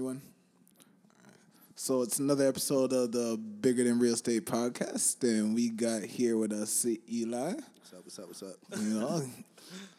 [0.00, 0.22] everyone.
[1.74, 6.38] So it's another episode of the Bigger Than Real Estate podcast, and we got here
[6.38, 7.52] with us Eli.
[7.52, 8.04] What's up?
[8.04, 8.26] What's up?
[8.28, 8.56] What's up?
[8.80, 9.22] You know,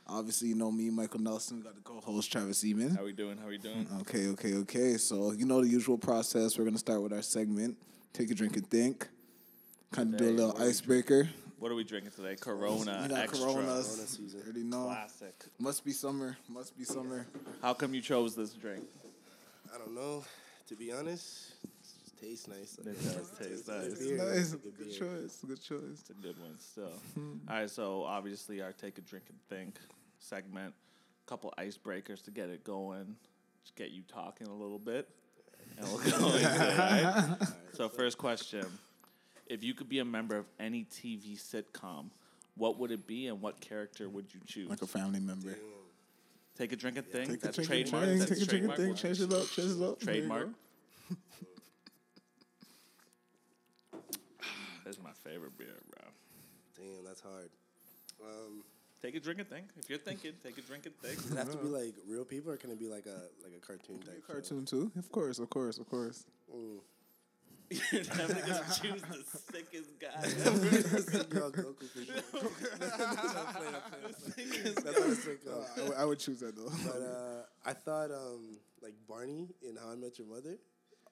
[0.07, 1.57] obviously you know me, Michael Nelson.
[1.57, 2.97] We got the co-host Travis Eman.
[2.97, 3.37] How we doing?
[3.37, 3.85] How we doing?
[4.01, 4.97] Okay, okay, okay.
[4.97, 6.57] So you know the usual process.
[6.57, 7.77] We're gonna start with our segment.
[8.11, 9.07] Take a drink and think.
[9.91, 11.29] Kind of do a little what icebreaker.
[11.59, 12.37] What are we drinking today?
[12.41, 13.45] Corona You know, Extra.
[13.45, 13.93] Coronas.
[13.93, 14.41] Corona season.
[14.43, 14.85] Already know.
[14.85, 15.35] Classic.
[15.59, 16.35] Must be summer.
[16.49, 17.27] Must be summer.
[17.61, 18.83] How come you chose this drink?
[19.73, 20.23] I don't know.
[20.67, 22.77] To be honest, it tastes nice.
[22.77, 23.83] It does taste nice.
[23.83, 24.17] good It's beer.
[24.17, 24.37] Nice.
[24.37, 25.37] It's a good Good choice.
[25.45, 25.99] Good choice.
[25.99, 26.91] It's a good one still.
[27.17, 27.49] Mm-hmm.
[27.49, 29.75] All right, so obviously our take a drink and think
[30.19, 30.73] segment.
[31.25, 33.15] A Couple icebreakers to get it going.
[33.63, 35.07] Just get you talking a little bit.
[35.77, 37.37] And we'll go into it, right?
[37.73, 38.65] So first question.
[39.47, 42.05] If you could be a member of any TV sitcom,
[42.55, 44.69] what would it be and what character would you choose?
[44.69, 45.55] Like a family member.
[46.57, 47.29] Take a drink and think.
[47.29, 48.05] Take a That's drink trademark.
[48.05, 48.19] think.
[48.19, 48.99] That's Take a drink and trademark.
[49.01, 49.17] think.
[49.17, 49.47] Change it up.
[49.49, 49.99] Change it up.
[49.99, 50.49] Trademark.
[54.85, 56.03] That's my favorite beer, bro.
[56.77, 57.49] Damn, that's hard.
[58.23, 58.63] Um,
[59.01, 59.65] Take a drink and think.
[59.77, 61.19] If you're thinking, take a drink and think.
[61.21, 63.53] does it have to be like real people, or can it be like a like
[63.57, 64.21] a cartoon type?
[64.27, 64.33] show?
[64.33, 66.25] Cartoon too, of course, of course, of course.
[66.55, 66.77] Mm.
[67.91, 70.09] You're definitely gonna choose the sickest guy.
[75.97, 76.71] I would choose that though.
[76.85, 80.57] But uh, I thought um, like Barney in How I Met Your Mother.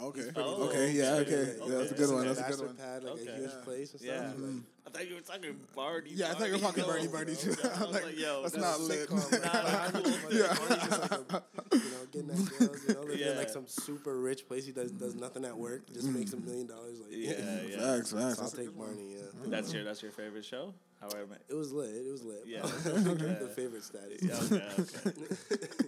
[0.01, 2.25] Okay, Oh, okay, yeah, okay, okay, yeah, that's a good one.
[2.27, 2.75] That's a good one.
[2.75, 3.27] Pad, like Okay.
[3.27, 3.63] a huge Yeah.
[3.63, 4.15] place and stuff.
[4.15, 4.45] Yeah.
[4.45, 6.09] Like, I thought you were talking Barney.
[6.13, 7.49] Yeah, I thought you were talking Barney, Barney too.
[7.51, 7.69] no.
[7.69, 9.11] I I'm was like, like, yo, that's that's not lit.
[9.31, 10.55] like, Nah, How I Met Your Mother, Yeah.
[10.57, 11.43] Barney's just like a,
[11.75, 14.65] you know, getting at girls, you know, living in like some super rich place.
[14.65, 16.45] He does does nothing at work, just makes a mm-hmm.
[16.47, 16.99] million dollars.
[16.99, 17.77] Like, Yeah, yeah.
[17.97, 18.39] Facts, facts.
[18.41, 18.75] I'll take.
[18.75, 19.13] Barney.
[19.13, 19.51] Yeah, mm-hmm.
[19.51, 20.73] That's your that's your favorite show.
[20.99, 21.41] How I met.
[21.47, 21.89] it was lit.
[21.89, 22.43] It was lit.
[22.45, 22.61] Yeah.
[22.61, 24.21] the favorite status.
[24.21, 25.27] Yeah, okay, okay.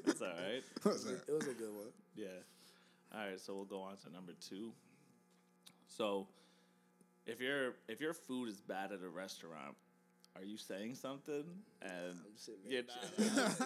[0.06, 0.64] That's all right.
[0.64, 1.92] It was a good one.
[2.16, 2.28] Yeah.
[3.14, 4.72] All right, so we'll go on to number two.
[5.88, 6.28] So,
[7.26, 9.76] if your if your food is bad at a restaurant,
[10.36, 11.44] are you saying something?
[11.82, 12.82] And I'm sitting yeah,
[13.18, 13.50] there.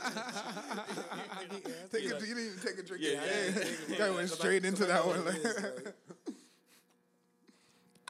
[1.91, 3.03] Take a, You know- you didn't even take a drink.
[3.03, 5.25] Yeah, Yeah, yeah, yeah, yeah, You guy went straight into that one.
[5.25, 5.93] Like,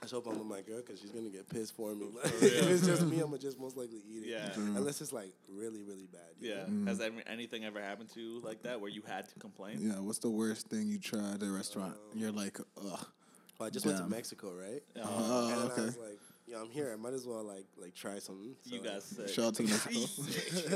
[0.06, 2.06] I just hope I'm with my girl because she's gonna get pissed for me.
[2.14, 2.44] Like, real.
[2.44, 4.30] if it's just me, I'm gonna just most likely eat it.
[4.30, 4.52] Yeah.
[4.56, 6.22] Unless it's like really, really bad.
[6.40, 6.66] yeah.
[6.68, 6.86] know?
[6.92, 9.80] Has any, anything ever happened to you like that where you had to complain?
[9.82, 11.96] yeah, what's the worst thing you tried at a restaurant?
[12.14, 13.08] You're like, ugh.
[13.60, 14.84] Well, I just went to Mexico, right?
[14.96, 15.82] Uh, Oh, and then okay.
[15.82, 16.92] I was like, yeah, I'm here.
[16.94, 18.56] I might as well like like try something.
[18.62, 19.28] So, you got sick.
[19.30, 20.00] Shout out to Mexico.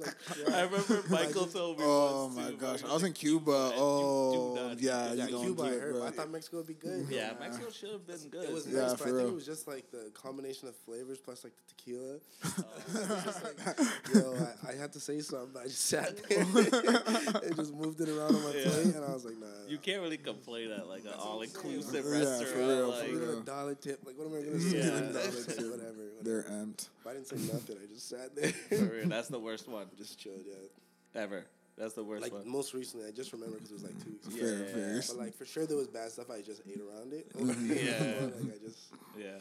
[0.00, 0.54] like crap.
[0.54, 1.84] I remember Michael just- told me.
[1.86, 2.84] Oh once, my too, gosh.
[2.84, 3.50] I was in Cuba.
[3.52, 5.92] and you Oh, not- yeah, Yeah, you don't Cuba, I heard.
[5.94, 6.06] bro.
[6.06, 7.06] I thought Mexico would be good.
[7.10, 8.44] Yeah, Mexico should have been good.
[8.44, 10.76] It was Yeah, nice, for but I think it was just like the combination of
[10.76, 12.18] flavors plus like the tequila.
[12.44, 13.22] Oh.
[13.24, 17.56] Just like, yo, I, I had to say something, but I just sat there and
[17.56, 18.64] just moved it around on my Yeah.
[18.70, 19.46] plate, and I was like, nah.
[19.68, 22.56] you can't really complain at like an all inclusive Yeah, for restaurant.
[22.56, 23.38] real, like, for real.
[23.38, 24.00] a dollar tip.
[24.10, 24.76] Like, what am I gonna say?
[24.78, 24.84] Yeah.
[24.84, 25.70] Give it a dollar tip, whatever.
[25.70, 26.22] whatever.
[26.22, 26.88] They're amped.
[27.00, 29.86] If I didn't say nothing, I just sat there, For real, that's the worst one
[29.96, 30.42] just chilled.
[30.46, 31.22] Yeah.
[31.22, 31.46] ever.
[31.78, 32.48] That's the worst Like one.
[32.48, 34.26] most recently, I just remember because it was like two weeks.
[34.26, 34.36] ago.
[34.36, 35.02] Yeah, Fair, yeah, fair.
[35.08, 36.28] But like for sure, there was bad stuff.
[36.30, 37.30] I just ate around it.
[37.36, 37.44] Yeah.
[37.44, 38.24] Mm-hmm.
[38.48, 38.78] like I just
[39.16, 39.38] Yeah.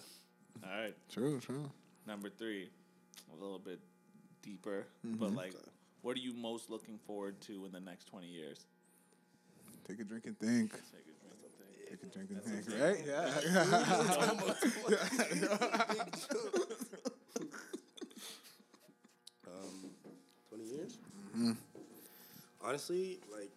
[0.64, 0.96] All right.
[1.12, 1.70] True, true.
[2.06, 2.70] Number three,
[3.34, 3.80] a little bit
[4.44, 5.18] deeper, mm-hmm.
[5.18, 5.54] but like,
[6.02, 8.66] what are you most looking forward to in the next twenty years?
[9.88, 10.72] Take a drink and think.
[10.72, 11.09] Take
[11.92, 12.66] a drink and think.
[12.66, 13.08] Take a drink and think, right?
[13.08, 14.30] Yeah.
[19.48, 19.90] um,
[20.50, 20.98] twenty years.
[21.36, 21.52] Mm-hmm.
[22.64, 23.52] Honestly, like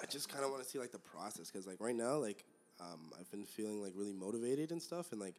[0.00, 2.44] I just kind of want to see like the process because like right now, like
[2.80, 5.36] um, I've been feeling like really motivated and stuff, and like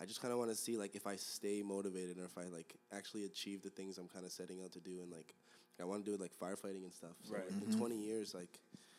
[0.00, 2.44] I just kind of want to see like if I stay motivated or if I
[2.44, 5.34] like actually achieve the things I'm kind of setting out to do, and like
[5.80, 7.16] I want to do it like firefighting and stuff.
[7.24, 7.44] So Right.
[7.50, 8.91] like, in twenty years, like like yo,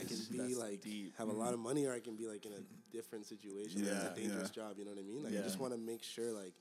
[0.00, 1.14] I can be like deep.
[1.18, 3.82] have a lot of money, or I can be like in a different situation.
[3.82, 4.62] like, Yeah, it's a dangerous yeah.
[4.62, 4.78] job.
[4.78, 5.24] You know what I mean?
[5.24, 6.54] Like I just want to make sure like.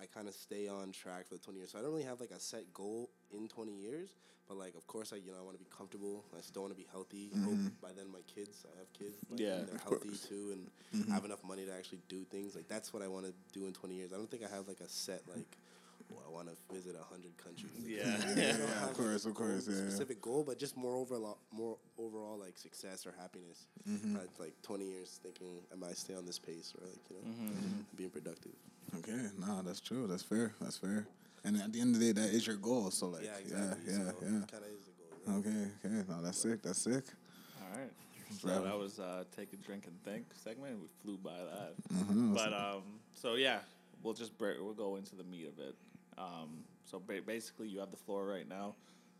[0.00, 1.72] I kind of stay on track for the 20 years.
[1.72, 4.14] So I don't really have like a set goal in 20 years,
[4.48, 6.24] but like of course I you know I want to be comfortable.
[6.36, 7.30] I still want to be healthy.
[7.36, 7.68] I hope mm-hmm.
[7.80, 10.26] by then my kids, I have kids, by Yeah, they're healthy course.
[10.26, 11.12] too and mm-hmm.
[11.12, 12.56] have enough money to actually do things.
[12.56, 14.12] Like that's what I want to do in 20 years.
[14.12, 15.58] I don't think I have like a set like
[16.16, 17.72] oh, I want to visit 100 countries.
[17.78, 18.16] Like, Yeah.
[18.20, 19.88] I don't Yeah, of course, of course, goal- yeah, yeah.
[19.90, 23.66] Specific goal, but just more overall more overall like success or happiness.
[23.88, 24.16] Mm-hmm.
[24.16, 24.28] Right?
[24.38, 27.80] Like 20 years thinking am I stay on this pace or like, you know, Mm-hmm.
[27.96, 28.52] being productive.
[28.98, 30.06] Okay, nah, that's true.
[30.06, 30.52] That's fair.
[30.60, 31.06] That's fair.
[31.44, 32.90] And at the end of the day, that is your goal.
[32.90, 33.92] So like, yeah, yeah, exactly.
[33.92, 34.28] yeah, so yeah.
[34.28, 35.12] Kind of is the goal.
[35.26, 35.34] yeah.
[35.38, 36.04] Okay, okay.
[36.10, 36.62] No, that's sick.
[36.62, 37.04] That's sick.
[37.60, 37.90] All right.
[38.40, 38.64] So Bravo.
[38.64, 40.78] that was uh, take a drink and think segment.
[40.80, 41.74] We flew by that.
[41.94, 42.34] Mhm.
[42.34, 42.82] But um,
[43.14, 43.58] so yeah,
[44.02, 45.74] we'll just break, we'll go into the meat of it.
[46.18, 48.74] Um, so ba- basically, you have the floor right now.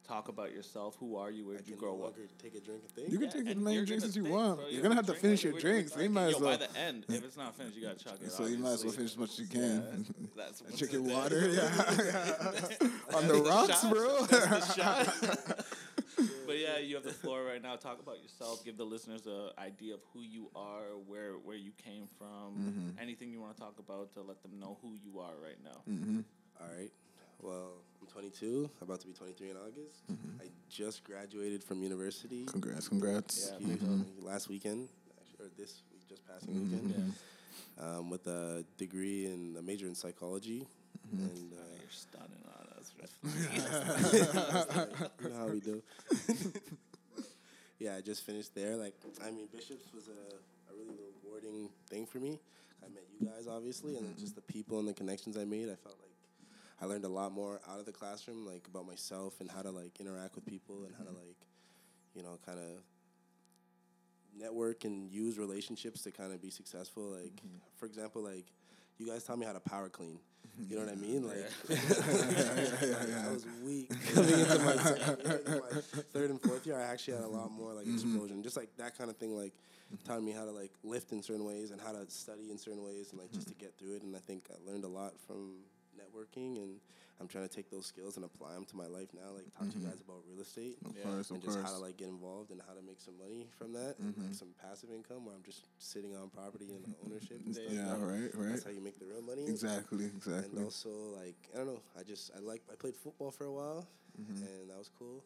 [0.07, 0.97] talk about yourself.
[0.99, 1.47] Who are you?
[1.47, 2.17] Where did you grow no up?
[2.43, 3.09] take a drink and think.
[3.13, 4.59] You can Yeah, take as many drinks as you think, want.
[4.59, 5.93] bro, You're gonna have to finish your drinks.
[5.93, 6.15] we're So you drinking.
[6.15, 6.59] might as well.
[6.59, 8.33] By the end, if it's not finished, you gotta chug it.
[8.33, 10.07] So you might as well finish as much as you Yeah, can.
[10.37, 13.17] that's And what's Drink your water, yeah.
[13.17, 13.95] On the the rocks, shot.
[13.95, 14.27] bro.
[14.27, 15.67] That's the shot.
[16.47, 17.77] but yeah, you have the floor right now.
[17.77, 18.65] Talk about yourself.
[18.65, 23.01] Give the listeners an idea of who you are, where where you came from, Mm-hmm.
[23.01, 25.81] anything you want to talk about to let them know who you are right now.
[25.89, 26.21] Mm-hmm.
[26.61, 26.91] All right.
[27.41, 30.07] Well, I'm 22, about to be 23 in August.
[30.11, 30.43] Mm-hmm.
[30.43, 32.45] I just graduated from university.
[32.45, 33.53] Congrats, congrats.
[33.59, 33.67] Yeah.
[33.75, 34.89] Excuse me, last weekend,
[35.21, 37.15] actually, or this week, just passing weekend,
[37.79, 37.85] yeah.
[37.85, 40.67] um, with a degree in a major in psychology.
[41.13, 42.93] And uh, You're stunning on us.
[45.23, 45.83] you know how we do.
[47.79, 48.77] yeah, I just finished there.
[48.77, 48.95] Like,
[49.25, 52.41] I mean, Bishops was a, a really rewarding thing for me.
[52.83, 55.65] I met you guys, obviously, and just the people and the connections I made.
[55.65, 56.12] I felt like
[56.83, 59.71] I learned a lot more out of the classroom, like about myself and how to
[59.71, 61.19] like interact with people and how to mm-hmm.
[61.19, 61.37] like,
[62.15, 62.83] you know, kind of
[64.37, 67.13] network and use relationships to kind of be successful.
[67.13, 67.59] Like, mm-hmm.
[67.77, 68.47] for example, like
[68.99, 70.19] you guys taught me how to power clean.
[70.69, 71.27] You know what I mean?
[71.27, 71.39] Like,
[71.71, 75.81] I was weak coming into my, second into my
[76.13, 76.81] third and fourth year.
[76.81, 77.95] I actually had a lot more like mm-hmm.
[77.95, 79.39] explosion, just like that kind of thing.
[79.39, 79.53] Like
[80.05, 82.83] taught me how to like lift in certain ways and how to study in certain
[82.83, 84.03] ways and like just to get through it.
[84.03, 85.59] And I think I learned a lot from
[86.03, 86.81] networking and
[87.23, 89.31] I'm trying to take those skills and apply them to my life now.
[89.31, 89.95] Like talk to you mm-hmm.
[89.95, 91.07] guys about real estate Of Yeah.
[91.07, 93.47] course, of and just how to like get involved and how to make some money
[93.57, 94.43] from that and like mm-hmm.
[94.43, 97.71] some passive income where I'm just sitting on property and ownership and stuff.
[97.71, 98.51] Yeah, right, right.
[98.51, 99.47] That's how you make the real money.
[99.47, 100.35] Exactly, exactly.
[100.35, 100.65] And exactly.
[100.65, 103.87] also like I don't know, I just I like I played football for a while
[104.19, 104.43] mm-hmm.
[104.43, 105.23] and that was cool.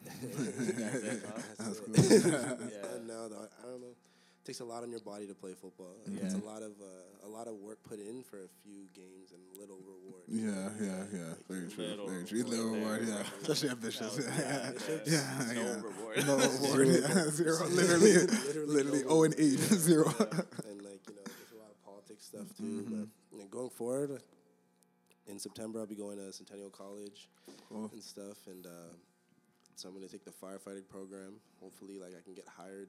[1.58, 1.82] That's it.
[1.82, 2.70] cool.
[2.70, 2.94] Yeah.
[2.94, 3.96] And now though, I don't know.
[4.42, 5.96] It takes a lot on your body to play football.
[6.06, 8.86] Like, It's a lot of uh, a lot of work put in for a few
[8.94, 10.22] games and little reward.
[10.28, 11.34] Yeah, yeah, yeah.
[11.46, 11.84] Very true.
[11.84, 12.38] Little Very true.
[12.38, 13.16] reward Little there, reward, yeah.
[13.16, 13.26] right.
[13.42, 14.16] Especially ambitious.
[14.16, 15.74] Was- Yeah, Bishops, yeah, no yeah.
[15.82, 16.26] reward.
[16.26, 16.36] No
[16.72, 16.88] reward.
[16.88, 17.66] Yeah, zero.
[17.68, 20.04] Literally, Literally literally, no zero and eight, zero.
[20.08, 22.82] and like you know, there's a lot of politics stuff too.
[22.88, 24.22] But you going forward,
[25.26, 27.28] in September I'll be going to Centennial College
[27.68, 27.90] Cool.
[27.92, 28.70] and stuff, and uh,
[29.76, 31.34] so I'm gonna take the firefighting program.
[31.60, 32.88] Hopefully, like I can get hired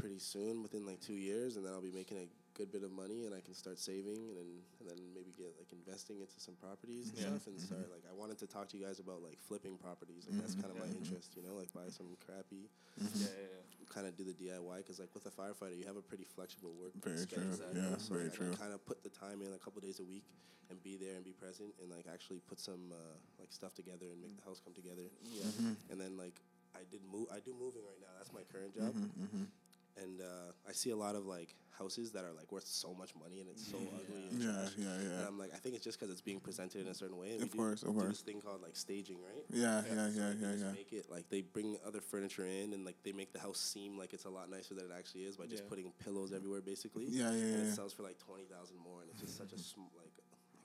[0.00, 2.26] pretty soon, within like two years, and then I'll be making a
[2.58, 4.50] good bit of money, and I can start saving, and then
[4.80, 7.30] and then maybe get like investing into some properties and Yeah.
[7.36, 10.26] stuff, and start like I wanted to talk to you guys about like flipping properties.
[10.28, 12.68] Like that's kind of my interest, you know, like buy some crappy
[12.98, 13.62] Yeah, yeah,
[13.92, 16.72] kind of do the DIY because like with a firefighter you have a pretty flexible
[16.80, 17.48] work Very schedule.
[17.56, 17.66] true.
[17.72, 18.52] you know, Yeah, so very I true.
[18.56, 20.24] kind of put the time in a couple days a week
[20.70, 24.06] and be there and be present and like actually put some uh, like stuff together
[24.12, 25.06] and make the house come together.
[25.32, 25.42] yeah.
[25.48, 25.90] Mm-hmm.
[25.90, 26.36] And then like
[26.76, 27.26] I did move.
[27.34, 28.12] I do moving right now.
[28.18, 28.94] That's my current job.
[28.94, 29.50] Mm-hmm,
[29.96, 33.14] And uh, I see a lot of like houses that are like worth so much
[33.18, 34.28] money and it's so ugly.
[34.30, 34.72] And, Yeah, trash.
[34.76, 35.26] yeah, and yeah.
[35.26, 37.32] I'm like, I think it's just because it's being presented in a certain way.
[37.32, 38.12] And Of we course, do, of do course.
[38.12, 39.44] this thing called like staging, right?
[39.50, 40.72] Yeah, yeah, So, yeah, they yeah, just yeah.
[40.72, 43.96] Make it like they bring other furniture in and like they make the house seem
[43.96, 45.68] like it's a lot nicer than it actually is by just Yeah.
[45.70, 47.06] putting pillows everywhere, basically.
[47.08, 47.70] Yeah, yeah, And yeah.
[47.70, 50.19] it sells for like twenty thousand more, and it's just such a sm- like, like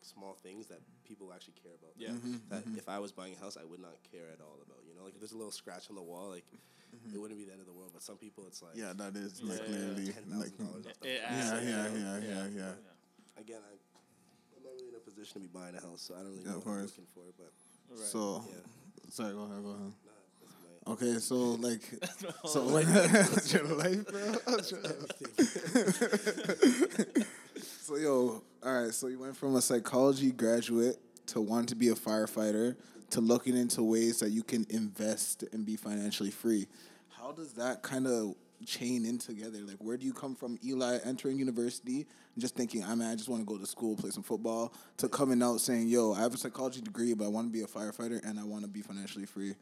[0.06, 1.92] small things that people actually care about.
[1.98, 2.10] Yeah.
[2.14, 4.86] Mm-hmm, That if I was buying a house, I would not care at all about.
[4.88, 6.46] You know, like if there's a little scratch on the wall, like
[7.14, 7.92] it wouldn't be the end of the world.
[7.94, 8.86] But some people, it's like Mm-hmm.
[8.86, 9.72] Yeah, that is Yeah, like yeah, yeah.
[9.82, 10.52] literally ten like.
[10.54, 10.86] thousand dollars.
[10.86, 12.74] It- it Yeah, yeah, yeah, yeah, yeah.
[13.42, 13.74] Again, I,
[14.56, 16.44] I'm not really in a position to be buying a house, so I don't really
[16.46, 16.92] Yeah, know of what I'm course.
[16.96, 17.24] looking for.
[17.38, 17.52] But
[17.90, 18.08] Right.
[18.08, 18.64] So, yeah,
[19.12, 19.94] sorry, go ahead, go ahead.
[20.06, 20.94] nah.
[20.94, 21.82] Okay, so like,
[22.42, 22.88] whole so when
[23.54, 24.36] your life, bro.
[27.86, 28.94] so yo, all right.
[28.94, 32.76] So you went from a psychology graduate to wanting to be a firefighter
[33.12, 36.68] to looking into ways that you can invest and be financially free.
[37.10, 38.34] How does that kind of
[38.66, 39.60] chain in together?
[39.60, 43.08] Like, where do you come from, Eli, entering university and just thinking, ah, I mean,
[43.08, 46.14] I just want to go to school, play some football, to coming out saying, yo,
[46.14, 48.64] I have a psychology degree, but I want to be a firefighter and I want
[48.64, 49.54] to be financially free.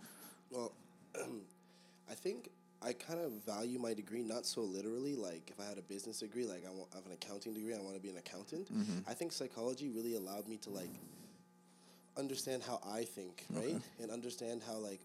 [0.50, 0.72] Well,
[2.10, 2.50] I think
[2.84, 5.16] I kind of value my degree not so literally.
[5.16, 7.74] Like if I had a business degree, like I, want, I have an accounting degree,
[7.74, 8.74] I want to be an accountant.
[8.74, 9.10] Mm-hmm.
[9.10, 10.90] I think psychology really allowed me to like
[12.18, 15.00] understand how I think, right, and understand how like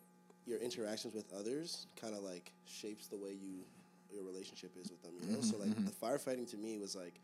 [0.47, 3.64] your interactions with others kind of like shapes the way you
[4.12, 5.12] your relationship is with them.
[5.20, 5.85] You know, mm-hmm, so like mm-hmm.
[5.85, 7.20] the firefighting to me was like.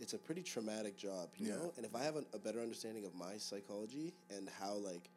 [0.00, 1.56] It's a pretty traumatic job, you Yeah.
[1.56, 1.72] know.
[1.76, 5.08] And if I have a, a better understanding of my psychology and how, like,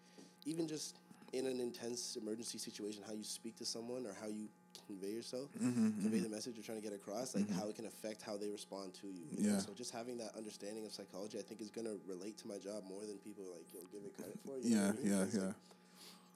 [0.46, 1.00] even just
[1.34, 4.48] in an intense emergency situation, how you speak to someone or how you
[4.88, 7.86] convey yourself, Mm-hmm, convey the message you're trying to get across, like how it can
[7.86, 9.26] affect how they respond to you.
[9.36, 9.54] you know?
[9.56, 9.60] Yeah.
[9.60, 12.84] So just having that understanding of psychology, I think, is gonna relate to my job
[12.88, 14.58] more than people like you'll give it credit for.
[14.58, 15.06] You know Yeah, mean?
[15.12, 15.48] yeah, yeah.
[15.48, 15.56] like,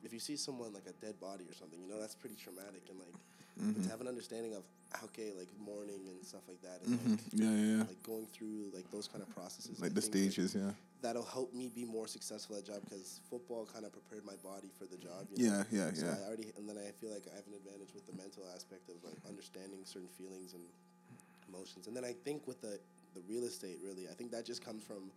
[0.04, 2.84] if you see someone like a dead body or something, you know that's pretty traumatic,
[2.90, 3.16] and like
[3.60, 3.72] Mm-hmm.
[3.74, 4.64] but to have an understanding of
[5.04, 7.84] okay, like mourning and stuff like that, and like, Yeah, yeah, yeah.
[7.84, 10.72] like going through like those kind of processes, Like I the stages, yeah.
[11.02, 14.70] That'll help me be more successful at job because football kind of prepared my body
[14.78, 15.28] for the job.
[15.34, 15.64] You know?
[15.72, 16.16] Yeah, yeah, so yeah.
[16.20, 18.90] I already, and then I feel like I have an advantage with the mental aspect
[18.90, 20.64] of like understanding certain feelings and
[21.48, 21.88] emotions.
[21.88, 22.80] And then I think with the
[23.16, 25.10] the real estate, really, I think that just comes from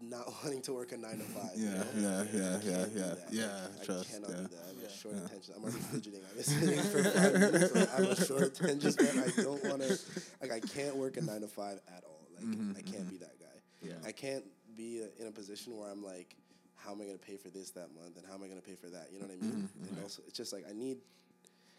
[0.00, 1.50] not wanting to work a nine to five.
[1.56, 1.84] you Yeah, know?
[1.94, 3.46] yeah, yeah, I yeah, yeah, yeah.
[3.46, 4.36] Like, I Trust, cannot yeah.
[4.36, 4.62] do that.
[4.64, 4.86] I have Yeah.
[4.86, 5.24] a short Yeah.
[5.26, 5.54] attention.
[5.56, 6.20] I'm already fidgeting.
[6.28, 7.72] I've been sitting for five minutes.
[7.72, 9.18] So I have a short attention span.
[9.18, 9.98] I don't want to.
[10.40, 12.26] Like I can't work a nine to five at all.
[12.34, 13.46] Like Mm-hmm, I can't be that guy.
[13.82, 13.94] Yeah.
[14.04, 14.44] I can't
[14.76, 16.36] be in a position where I'm like,
[16.76, 18.60] how am I going to pay for this that month, and how am I going
[18.60, 19.08] to pay for that?
[19.12, 19.68] You know what I mean?
[19.70, 20.98] Mm-hmm, And also, it's just like I need,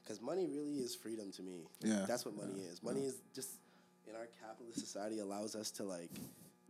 [0.03, 1.67] because money really is freedom to me.
[1.81, 2.05] Yeah.
[2.07, 2.81] That's what money is.
[2.83, 3.51] Money is just
[4.07, 6.11] in our capitalist society allows us to like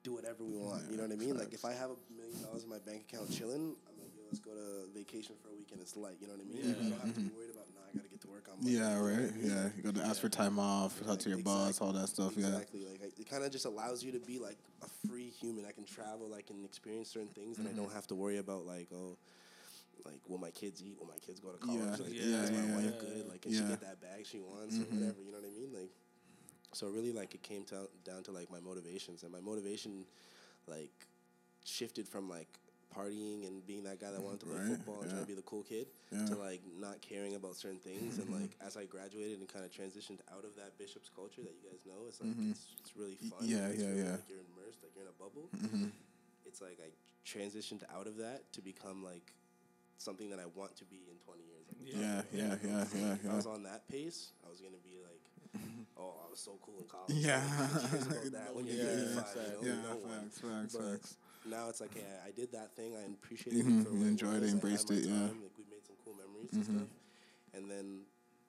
[0.03, 0.83] do whatever we want.
[0.89, 1.37] You know what I mean?
[1.37, 4.21] Like if I have a million dollars in my bank account chilling, I'm like, yo,
[4.29, 5.81] let's go to vacation for a weekend.
[5.81, 6.17] It's light.
[6.21, 6.61] You know what I mean?
[6.61, 7.65] I don't have to be worried about.
[7.73, 8.57] Nah, I gotta to work on.
[8.57, 9.31] Monday," Yeah, you know what I right.
[9.41, 12.33] Yeah, you got to ask for time off, talk to your boss, all that stuff.
[12.35, 12.47] Yeah.
[12.47, 12.85] Exactly.
[12.85, 15.65] Like it kind of just allows you to be like a free human.
[15.65, 16.33] I can travel.
[16.35, 17.83] I can experience certain things, and I Mm-hmm.
[17.83, 19.17] don't have to worry about like oh.
[20.05, 20.97] Like, will my kids eat?
[20.99, 21.79] Will my kids go to college?
[21.79, 22.99] Yeah, Like, yeah, is my yeah, wife yeah.
[22.99, 23.29] good?
[23.29, 23.59] Like, can Yeah.
[23.61, 25.21] she get that bag she wants or whatever?
[25.21, 25.71] You know what I mean?
[25.71, 25.91] Like,
[26.73, 30.03] so really, like, it came to, down to like my motivations, and my motivation,
[30.67, 30.91] like,
[31.63, 32.49] shifted from like
[32.93, 35.33] partying and being that guy that wanted to play Right, football and trying to be
[35.33, 36.25] the cool kid Yeah.
[36.27, 39.71] to like not caring about certain things and like as I graduated and kind of
[39.71, 43.15] transitioned out of that bishop's culture that you guys know it's like it's, it's really
[43.15, 43.51] fun Mm-hmm.
[43.51, 44.11] Yeah, it's yeah, really, yeah.
[44.21, 45.89] like you're immersed like you're in a bubble Mm-hmm.
[46.45, 46.89] it's like I
[47.25, 49.33] transitioned out of that to become like
[49.97, 53.29] something that I want to be in 20 years like, Yeah, yeah, yeah, yeah, if
[53.31, 55.23] I was on that pace I was gonna be like
[55.97, 57.37] oh I was so cool in college Yeah.
[57.39, 60.75] Like, who cares about that when you're Yeah, 35 you know Yeah, no facts, facts,
[60.75, 61.17] facts.
[61.45, 62.95] Now it's like, hey, I did that thing.
[62.95, 64.49] I appreciated Mhm, it for what enjoyed it.
[64.49, 65.27] Embraced it, yeah.
[65.27, 66.89] time, Like we made some cool memories and stuff.
[67.53, 68.05] And then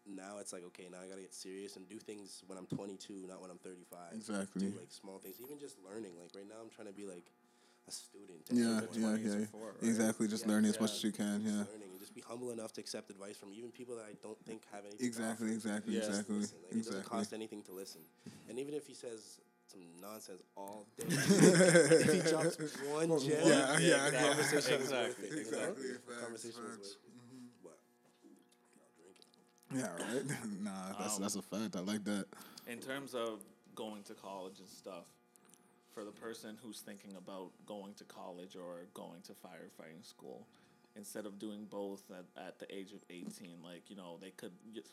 [0.06, 3.26] now it's like, okay, now I gotta get serious and do things when I'm 22,
[3.28, 4.14] not when I'm 35.
[4.14, 4.68] Exactly.
[4.70, 6.12] Do like small things, even just learning.
[6.20, 7.24] Like right now, I'm trying to be like
[7.88, 8.40] a student.
[8.50, 9.36] Yeah, yeah, yeah.
[9.36, 9.82] are for, right?
[9.82, 10.28] Exactly.
[10.28, 10.96] Just Yeah, learning as much yeah.
[10.96, 11.42] as you can.
[11.42, 11.64] just Yeah.
[11.72, 14.38] learning and just be humble enough to accept advice from even people that I don't
[14.44, 15.06] think have anything.
[15.06, 15.52] Exactly.
[15.52, 15.94] Exactly.
[15.94, 16.04] Yeah.
[16.04, 16.36] Exactly.
[16.36, 18.00] Like, It doesn't cost anything to listen.
[18.48, 19.40] And even if he says
[19.74, 22.56] some nonsense all day, if he drops
[22.88, 24.26] one gem, Yeah, the yeah, yeah.
[24.28, 24.98] conversation was Exactly.
[25.00, 25.30] worth it.
[25.30, 25.40] you know?
[25.40, 25.88] Exactly.
[25.88, 26.96] The Facts, conversation was facts.
[27.64, 27.74] worth it.
[27.74, 27.78] But
[29.74, 30.00] I'll it.
[30.00, 30.14] Yeah.
[30.14, 30.24] Right.
[30.62, 31.76] nah, that's Um, that's a fact.
[31.76, 32.26] I like that.
[32.66, 33.40] In terms of
[33.74, 35.04] going to college and stuff,
[35.92, 40.46] for the person who's thinking about going to college or going to firefighting school,
[40.96, 44.52] instead of doing both at, at the age of 18, like, you know, they could,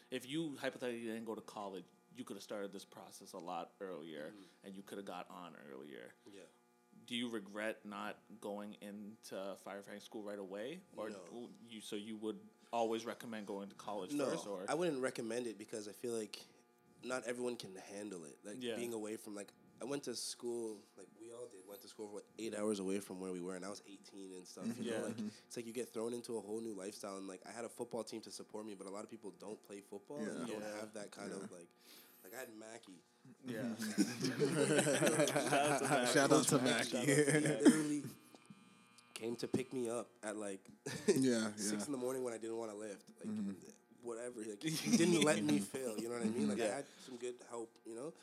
[0.09, 3.71] if you hypothetically didn't go to college, you could have started this process a lot
[3.79, 4.65] earlier mm-hmm.
[4.65, 6.13] and you could have got on earlier.
[6.25, 6.41] Yeah.
[7.07, 11.49] Do you regret not going into firefighting school right away, or No.
[11.67, 11.81] you?
[11.81, 12.37] So you would
[12.71, 16.13] always recommend going to college No, first, or I wouldn't recommend it because I feel
[16.13, 16.39] like
[17.03, 18.37] not everyone can handle it.
[18.45, 18.75] Like Yeah.
[18.75, 19.51] being away from like
[19.81, 21.07] I went to school like
[21.41, 23.55] we all did went to school for what eight hours away from where we were
[23.55, 24.65] and I was eighteen and stuff.
[24.79, 24.99] You Yeah.
[24.99, 25.27] know, like mm-hmm.
[25.47, 27.69] it's like you get thrown into a whole new lifestyle and like I had a
[27.69, 30.53] football team to support me, but a lot of people don't play football and Yeah.
[30.53, 31.67] don't have that kind of like
[32.23, 33.01] like I had Mackie.
[33.45, 33.65] yeah.
[36.13, 36.97] Shout out to Shout Mackie.
[36.97, 37.63] out He to Mackie.
[37.63, 38.03] literally
[39.13, 40.61] came to pick me up at like
[41.07, 41.85] Yeah, six yeah.
[41.85, 43.03] in the morning when I didn't want to lift.
[43.19, 43.51] Like mm-hmm.
[44.03, 44.39] whatever.
[44.47, 45.95] Like he didn't let me fail.
[45.97, 46.49] You know what I mean?
[46.49, 47.69] Like I had some good help.
[47.85, 48.13] You know,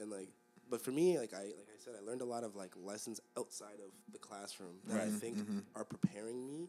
[0.00, 0.28] and like,
[0.70, 3.20] but for me, like I like I said, I learned a lot of like lessons
[3.38, 5.58] outside of the classroom that I think mm-hmm.
[5.74, 6.68] are preparing me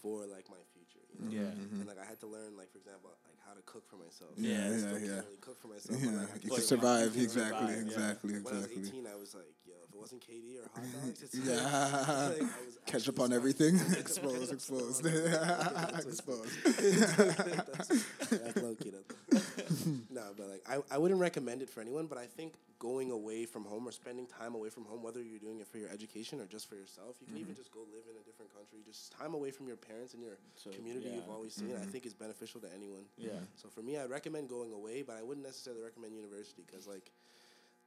[0.00, 1.04] for like my future.
[1.12, 1.30] You know?
[1.30, 1.50] Yeah.
[1.52, 1.80] Mm-hmm.
[1.80, 4.30] And like I had to learn, like for example, like how to cook for myself.
[4.36, 4.98] Yeah, I yeah, still yeah.
[4.98, 6.00] Can't really cook for myself.
[6.00, 6.64] Yeah, but, like, you can can cook.
[6.64, 7.16] survive.
[7.16, 7.82] you Exactly, survive, yeah.
[7.82, 8.88] exactly, When I was exactly.
[8.88, 11.54] 18, I was like, yo, if it wasn't KD or hot dogs, it's Yeah.
[11.54, 13.36] like, I was Catch up on stuck.
[13.36, 13.78] everything.
[13.78, 16.64] Catch exposed, up exposed, on exposed.
[16.64, 17.88] that's,
[18.30, 18.90] that's low key.
[18.90, 19.61] That's,
[20.10, 22.06] no, but like I, I wouldn't recommend it for anyone.
[22.06, 25.38] But I think going away from home or spending time away from home, whether you're
[25.38, 27.60] doing it for your education or just for yourself, you can even mm-hmm.
[27.62, 28.80] just go live in a different country.
[28.84, 31.16] Just time away from your parents and your So, community yeah.
[31.16, 31.70] you've always seen.
[31.70, 31.90] I mm-hmm.
[31.90, 33.04] think is beneficial to anyone.
[33.16, 33.38] Yeah.
[33.54, 37.12] So for me, I'd recommend going away, but I wouldn't necessarily recommend university because like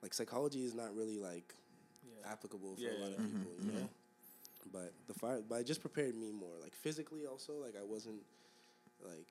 [0.02, 1.54] like psychology is not really like
[2.08, 2.32] Yeah.
[2.32, 3.68] applicable for Yeah, a lot of people, mm-hmm.
[3.68, 3.90] you know.
[4.72, 7.54] But the fire, but it just prepared me more, like physically also.
[7.54, 8.22] Like I wasn't
[9.04, 9.28] like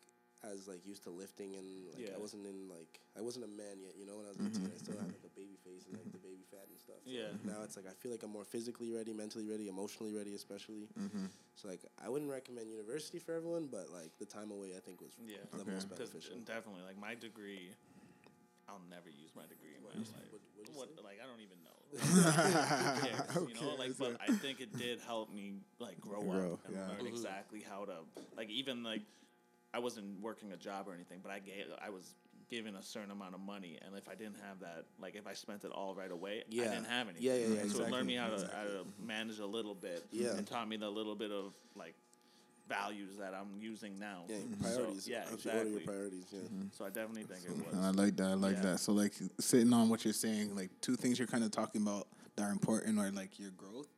[0.53, 2.15] as like used to lifting and like Yeah.
[2.15, 4.17] I wasn't in like I wasn't a man yet, you know.
[4.19, 6.45] When I was 18, I still had like a baby face and like the baby
[6.51, 7.01] fat and stuff.
[7.05, 7.33] So, Yeah.
[7.33, 10.35] like, now it's like I feel like I'm more physically ready, mentally ready, emotionally ready,
[10.35, 10.89] especially.
[10.99, 11.27] Mm-hmm.
[11.57, 15.01] So like I wouldn't recommend university for everyone, but like the time away I think
[15.01, 15.39] was Yeah.
[15.53, 15.71] the Okay.
[15.73, 16.39] most 'Cause beneficial.
[16.45, 17.71] definitely, like my degree,
[18.69, 20.33] I'll never use my degree in my life.
[20.33, 20.41] what-
[20.75, 21.71] what'd What, like I don't even know.
[21.95, 22.23] Who
[23.07, 26.21] cares, you know, Okay, like, so- but I think it did help me like grow,
[26.23, 26.89] Grow, up and yeah.
[26.89, 27.15] learn Mhm.
[27.15, 28.03] exactly how to
[28.37, 29.03] like even like
[29.75, 32.15] I wasn't working a job or anything, but I gave I was
[32.49, 35.33] given a certain amount of money, and if I didn't have that, like if I
[35.33, 37.23] spent it all right away, I didn't have anything.
[37.23, 40.05] Yeah, yeah, yeah, So it learned me how to, how to manage a little bit.
[40.13, 40.37] Yeah.
[40.37, 41.95] and taught me the little bit of like
[42.69, 44.23] values that I'm using now.
[44.29, 45.09] Yeah, So, priorities.
[45.09, 45.79] yeah, How your exactly.
[45.81, 46.27] priorities.
[46.31, 46.41] Yeah.
[46.41, 46.63] Mm-hmm.
[46.73, 47.79] So I definitely think it was.
[47.85, 48.27] I like that.
[48.29, 48.63] I like Yeah.
[48.63, 48.81] that.
[48.81, 52.07] So like sitting on what you're saying, like two things you're kind of talking about
[52.37, 53.89] that are important are like your growth,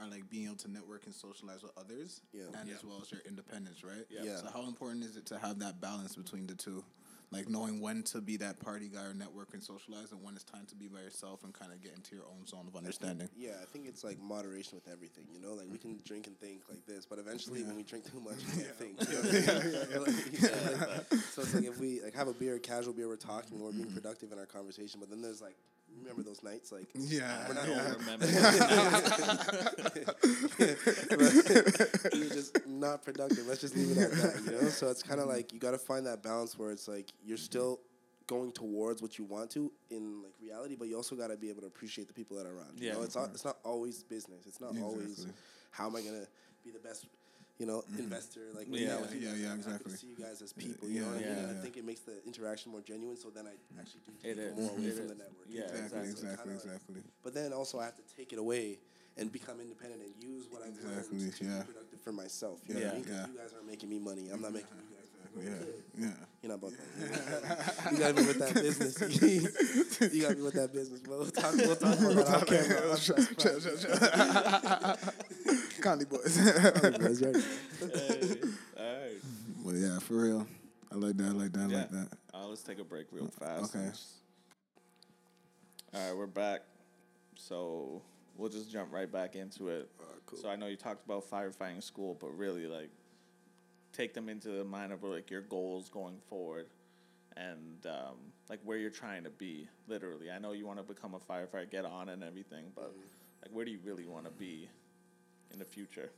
[0.00, 2.44] are like being able to network and socialize with others, Yeah.
[2.54, 2.74] and Yeah.
[2.76, 4.06] as well as your independence, right?
[4.10, 4.24] Yeah.
[4.24, 4.36] Yeah.
[4.38, 6.84] So how important is it to have that balance between the two?
[7.30, 10.44] Like knowing when to be that party guy or network and socialize, and when it's
[10.44, 13.28] time to be by yourself and kind of get into your own zone of understanding.
[13.36, 15.24] Yeah, I think it's like moderation with everything.
[15.32, 18.04] You know, like we can drink and think like this, but eventually when we drink
[18.10, 19.00] too much, we can't think.
[19.10, 19.22] You
[19.96, 20.02] know?
[20.02, 23.16] Like, yeah, like, so it's like if we like have a beer, casual beer, we're
[23.16, 23.94] talking, we're being mm-hmm.
[23.94, 25.00] productive in our conversation.
[25.00, 25.56] But then there's like,
[25.98, 26.88] remember those nights like.
[26.94, 27.46] Yeah.
[27.48, 27.66] I yeah.
[27.66, 28.26] don't remember.
[32.14, 33.46] you're just not productive.
[33.46, 34.68] Let's just leave it at that, you know.
[34.68, 37.36] So it's kind of like you got to find that balance where it's like you're
[37.38, 37.80] still
[38.26, 41.50] going towards what you want to in like reality, but you also got to be
[41.50, 42.78] able to appreciate the people that are around.
[42.78, 42.94] You Yeah.
[42.94, 44.46] know, it's not it's not always business.
[44.46, 45.26] It's not always
[45.70, 46.26] how am I gonna
[46.64, 47.06] be the best.
[47.58, 49.92] You know, investor like Yeah, yeah, yeah, yeah, I- I exactly.
[49.94, 50.88] see you guys as people.
[50.88, 51.38] You know, what I yeah, mean?
[51.38, 51.58] And yeah.
[51.58, 53.16] I think it makes the interaction more genuine.
[53.16, 54.56] So then I actually do It take is.
[54.58, 55.08] more away It from is.
[55.14, 55.46] the network.
[55.48, 56.10] Yeah, Exactly.
[56.10, 56.52] exactly.
[56.54, 56.94] Exactly.
[56.94, 58.80] Kinda like- but then also I have to take it away
[59.16, 61.58] and become independent and use what I've Exactly, learned to yeah.
[61.60, 62.60] be productive for myself.
[62.66, 63.04] You know what I Yeah.
[63.06, 63.26] Yeah.
[63.30, 64.30] you guys aren't making me money.
[64.30, 65.00] I'm not making you guys.
[65.36, 65.64] Yeah.
[65.96, 66.10] Yeah.
[66.42, 67.92] You're not about that.
[67.92, 69.00] You got me with that business.
[70.14, 71.00] you got me with that business.
[71.00, 72.44] But we'll talk, we'll talk about that
[75.86, 76.06] off camera.
[76.06, 76.36] Conley boys.
[76.98, 77.88] Guys, you already know.
[77.94, 78.36] Hey,
[78.78, 79.20] all right.
[79.64, 80.46] well, yeah, for real.
[80.92, 81.26] I like that.
[81.26, 81.60] I like that.
[81.60, 81.76] I Yeah.
[81.78, 82.08] like that.
[82.32, 83.74] Uh, let's take a break real fast.
[83.74, 83.90] Okay.
[85.94, 86.62] All right, we're back.
[87.36, 88.02] So
[88.36, 89.90] we'll just jump right back into it.
[90.26, 90.38] cool.
[90.38, 92.90] So I know you talked about firefighting school, but really like
[93.92, 96.66] take them into the mind of like your goals going forward
[97.36, 98.16] and um,
[98.48, 99.68] like where you're trying to be.
[99.88, 102.92] Literally, I know you want to become a firefighter, get on and everything, but
[103.42, 104.68] like where do you really want to be
[105.52, 106.10] in the future?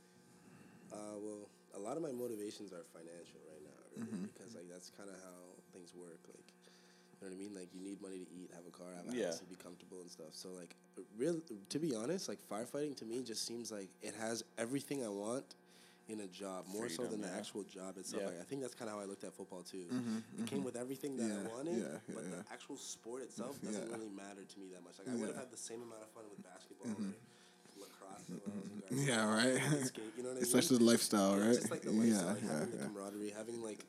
[0.91, 4.25] Uh, well, a lot of my motivations are financial right now, really, mm-hmm.
[4.33, 5.39] because like that's kind of how
[5.73, 6.19] things work.
[6.27, 7.53] Like, you know what I mean?
[7.55, 9.25] Like, you need money to eat, have a car, have a Yeah.
[9.33, 10.33] house, and be comfortable and stuff.
[10.33, 10.75] So, like,
[11.17, 15.09] real to be honest, like firefighting to me just seems like it has everything I
[15.09, 15.55] want
[16.07, 18.23] in a job, more so Freedom, than the actual job itself.
[18.23, 18.29] Yeah.
[18.29, 19.91] Like, I think that's kind of how I looked at football too.
[19.91, 20.45] Mm-hmm, it mm-hmm.
[20.45, 22.31] came with everything that Yeah, I wanted, yeah, yeah, but yeah.
[22.31, 23.91] the actual sport itself doesn't Yeah.
[23.93, 24.95] really matter to me that much.
[24.99, 27.11] Like, I would have had the same amount of fun with basketball or
[27.79, 28.25] lacrosse.
[28.29, 29.85] or when I was in grade Yeah, right.
[29.85, 30.61] Skate, you know what I It's mean?
[30.61, 31.55] such a lifestyle, Yeah, right?
[31.57, 32.83] Just like the yeah, like yeah, having the yeah.
[32.89, 33.81] camaraderie, having like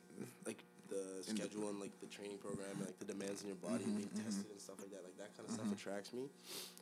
[0.45, 3.83] like the schedule and like the training program, and, like the demands in your body,
[3.85, 4.25] and being mm-hmm.
[4.25, 5.03] tested and stuff like that.
[5.05, 5.77] Like that kind of stuff mm-hmm.
[5.77, 6.25] attracts me.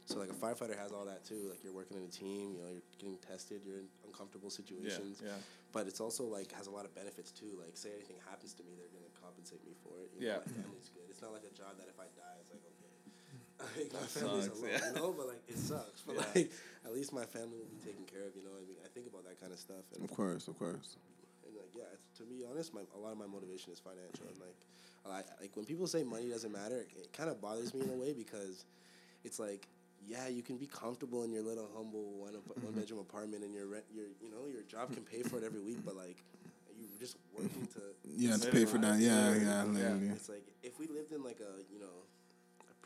[0.07, 1.51] So like a firefighter has all that too.
[1.51, 5.19] Like you're working in a team, you know, you're getting tested, you're in uncomfortable situations.
[5.19, 5.35] yeah.
[5.35, 5.39] yeah.
[5.75, 7.59] But it's also like has a lot of benefits too.
[7.59, 10.07] Like say anything happens to me, they're gonna compensate me for it.
[10.15, 10.39] You Yeah.
[10.39, 11.07] know, my family's good.
[11.11, 12.63] It's not like a job that if I die, it's like.
[13.77, 14.87] Like, my family's sucks, alone, yeah.
[14.87, 16.01] you know, but like it sucks.
[16.05, 16.25] But Yeah.
[16.35, 16.51] like
[16.85, 18.35] at least my family will be taken care of.
[18.35, 20.47] You know, what I mean, I think about that kind of stuff, and Of course,
[20.47, 20.97] of course.
[21.45, 24.29] and like yeah, it's, to be honest, my a lot of my motivation is financial.
[24.29, 24.59] And like,
[25.09, 27.89] I, like when people say money doesn't matter, it, it kind of bothers me in
[27.89, 28.65] a way because
[29.23, 29.67] it's like
[30.05, 32.79] yeah, you can be comfortable in your little humble one ap- one mm-hmm.
[32.79, 35.61] bedroom apartment and your rent, your you know your job can pay for it every
[35.61, 36.23] week, but like
[36.79, 38.99] you're just working to Yeah, to pay for that.
[38.99, 40.11] Yeah, yeah, yeah, yeah.
[40.13, 42.16] it's like if we lived in like a you know a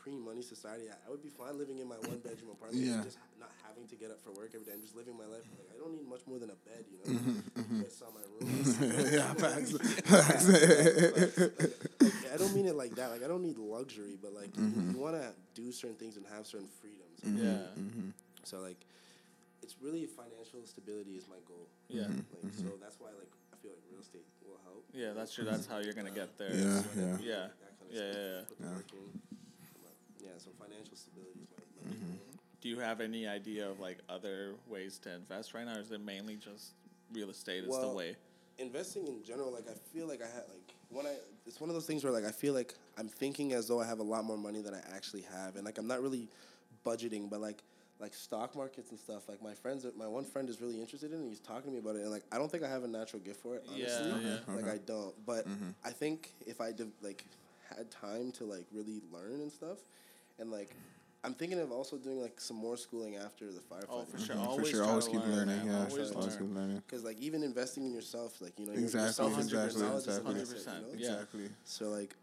[0.02, 2.94] pre-money society, I, I would be fine living in my one bedroom apartment, Yeah.
[2.94, 4.72] and just not having to get up for work every day.
[4.74, 5.46] I'm just living my life.
[5.54, 7.06] Like I don't need much more than a bed, you know.
[7.70, 8.42] You guys saw my room.
[9.14, 9.72] yeah, facts.
[12.02, 13.10] Like, I don't mean it like that.
[13.10, 14.90] Like I don't need luxury, but like you, mm-hmm.
[14.92, 17.20] you want to do certain things and have certain freedoms.
[17.22, 17.66] Mm-hmm, yeah.
[17.78, 18.10] Mm-hmm.
[18.42, 18.80] So like,
[19.62, 21.68] it's really financial stability is my goal.
[21.88, 22.08] Yeah.
[22.42, 24.84] Like so that's why like I feel like real estate will help.
[24.92, 25.44] Yeah, that's true.
[25.44, 26.50] That's how you're gonna get there.
[26.50, 27.16] Yeah, is- yeah.
[27.22, 27.46] Yeah.
[27.62, 28.58] That kind of Yeah, stuff.
[28.58, 29.31] yeah, yeah.
[30.44, 30.78] Put the work in.
[30.78, 30.90] But, yeah.
[30.90, 31.90] So financial stability is my.
[31.90, 32.16] my Mm-hmm.
[32.60, 35.90] Do you have any idea of like other ways to invest right now, or is
[35.90, 36.74] it mainly just
[37.12, 38.16] real estate is the Well, way?
[38.58, 41.74] investing in general, like I feel like I had like when I it's one of
[41.74, 44.24] those things where like I feel like I'm thinking as though I have a lot
[44.24, 46.28] more money than I actually have, and like I'm not really
[46.86, 47.62] budgeting, but like
[47.98, 49.28] like stock markets and stuff.
[49.28, 51.70] Like my friends, my one friend is really interested in, it and he's talking to
[51.72, 53.64] me about it, and like I don't think I have a natural gift for it.
[53.68, 54.54] Honestly, Yeah, Okay, yeah.
[54.54, 54.72] like okay.
[54.74, 55.26] I don't.
[55.26, 55.46] But
[55.84, 57.24] I think if I de- like
[57.76, 59.78] had time to like really learn and stuff,
[60.42, 60.76] and like.
[61.24, 63.86] I'm thinking of also doing like some more schooling after the firefighting.
[63.90, 64.34] Oh, for sure.
[64.34, 65.66] For Always sure, always keep learn, learning.
[65.66, 66.82] Yeah, Always always keep learning.
[66.84, 69.86] Because like even investing in yourself, like you know, your- Exactly, yourself is exactly, exactly.
[69.86, 70.88] an asset, 100%, you know?
[70.98, 71.12] yeah.
[71.12, 71.48] Exactly.
[71.64, 72.16] So like,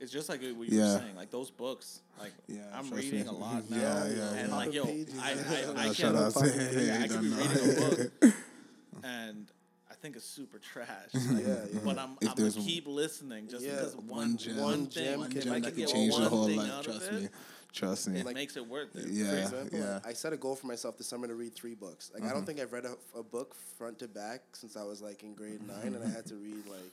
[0.00, 0.94] It's just like what you Yeah.
[0.94, 2.00] were saying, like those books.
[2.18, 3.26] Like Yeah, I'm trust reading me.
[3.28, 4.04] a lot now, yeah,
[4.40, 4.56] and yeah.
[4.56, 5.18] like yo, Pages.
[5.20, 5.96] I I, I Uh, can't.
[6.00, 7.98] shout out to I hey, could be reading a book,
[9.04, 9.59] and I
[10.00, 10.88] think it's super trash.
[11.30, 11.56] Like, yeah.
[11.84, 15.04] But I'm, If I'm gonna keep listening just Yeah, because One one, gem, one thing,
[15.04, 16.82] gem one can- I gem can that can change the one whole life.
[16.84, 17.32] Trust me, it,
[17.72, 18.20] trust me.
[18.20, 19.08] it makes it worth it.
[19.08, 19.94] Yeah, For example, yeah.
[19.94, 22.10] like, I set a goal for myself this summer to read three books.
[22.14, 25.00] Like I don't think I've read a, a book front to back since I was
[25.00, 26.92] like in grade nine, and I had to read like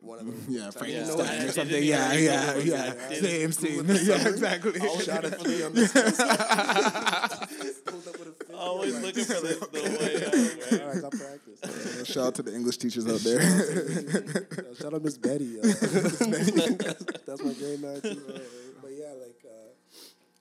[0.00, 0.40] one of them.
[0.48, 1.76] Yeah, Frankenstein didn't know I or something.
[1.76, 2.92] even Yeah, read yeah, yeah.
[3.08, 3.86] Same, didn't same.
[3.86, 4.80] the Yeah, exactly.
[5.04, 5.94] Shout out for the youngest.
[7.84, 10.32] Pulled up with a 50, Always I'm looking for the, the way out.
[10.72, 10.80] Right?
[10.82, 12.08] All right, I got practice.
[12.08, 13.42] Shout out to the English teachers out there.
[14.76, 15.58] Shout out to Miss Betty.
[15.60, 15.62] Uh,
[17.26, 18.22] that's my grade nine too.
[18.82, 19.36] But yeah, like,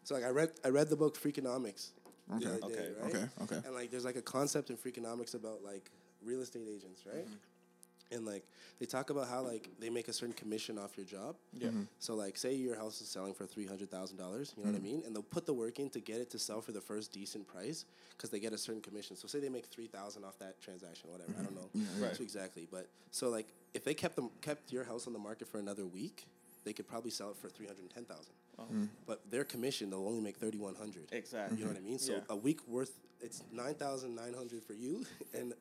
[0.05, 1.89] so like I read I read the book Freakonomics.
[2.29, 2.45] the Okay.
[2.47, 3.15] other day, Okay, right?
[3.15, 3.59] okay, okay.
[3.67, 5.91] And like, there's like a concept in Freakonomics about like
[6.23, 7.25] real estate agents, right?
[7.25, 8.15] Mm-hmm.
[8.15, 8.45] And like,
[8.79, 11.35] they talk about how like they make a certain commission off your job.
[11.53, 11.69] Yeah.
[11.99, 14.53] So like, say your house is selling for three hundred thousand dollars.
[14.57, 14.83] You know Mm-hmm.
[14.83, 15.03] what I mean?
[15.05, 17.47] And they'll put the work in to get it to sell for the first decent
[17.47, 17.85] price
[18.17, 19.15] because they get a certain commission.
[19.15, 21.33] So say they make three thousand off that transaction, whatever.
[21.39, 22.19] I don't know Right.
[22.19, 25.59] exactly, but so like if they kept them kept your house on the market for
[25.59, 26.25] another week,
[26.63, 28.33] they could probably sell it for three hundred ten thousand.
[28.63, 28.89] Mm.
[29.05, 31.07] But their commission, they'll only make thirty one hundred.
[31.11, 31.57] Exactly.
[31.57, 31.99] You know what I mean?
[31.99, 32.19] So Yeah.
[32.29, 32.91] a week worth,
[33.21, 35.53] it's nine thousand nine hundred for you and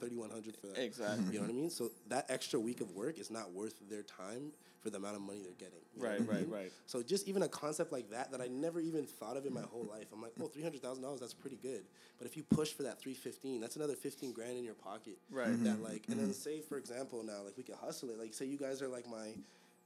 [0.00, 0.76] thirty one hundred for them.
[0.76, 1.26] Exactly.
[1.32, 1.70] You know what I mean?
[1.70, 5.22] So that extra week of work is not worth their time for the amount of
[5.22, 5.80] money they're getting.
[5.96, 6.50] Right, I right, mean?
[6.50, 6.72] right.
[6.86, 9.62] So just even a concept like that that I never even thought of in my
[9.62, 10.06] whole life.
[10.12, 11.82] I'm like, oh, three hundred thousand dollars, that's pretty good.
[12.18, 15.18] But if you push for that three fifteen, that's another fifteen grand in your pocket.
[15.30, 15.48] Right.
[15.64, 18.18] That like, and then say for example now, like we can hustle it.
[18.20, 19.30] Like say you guys are like my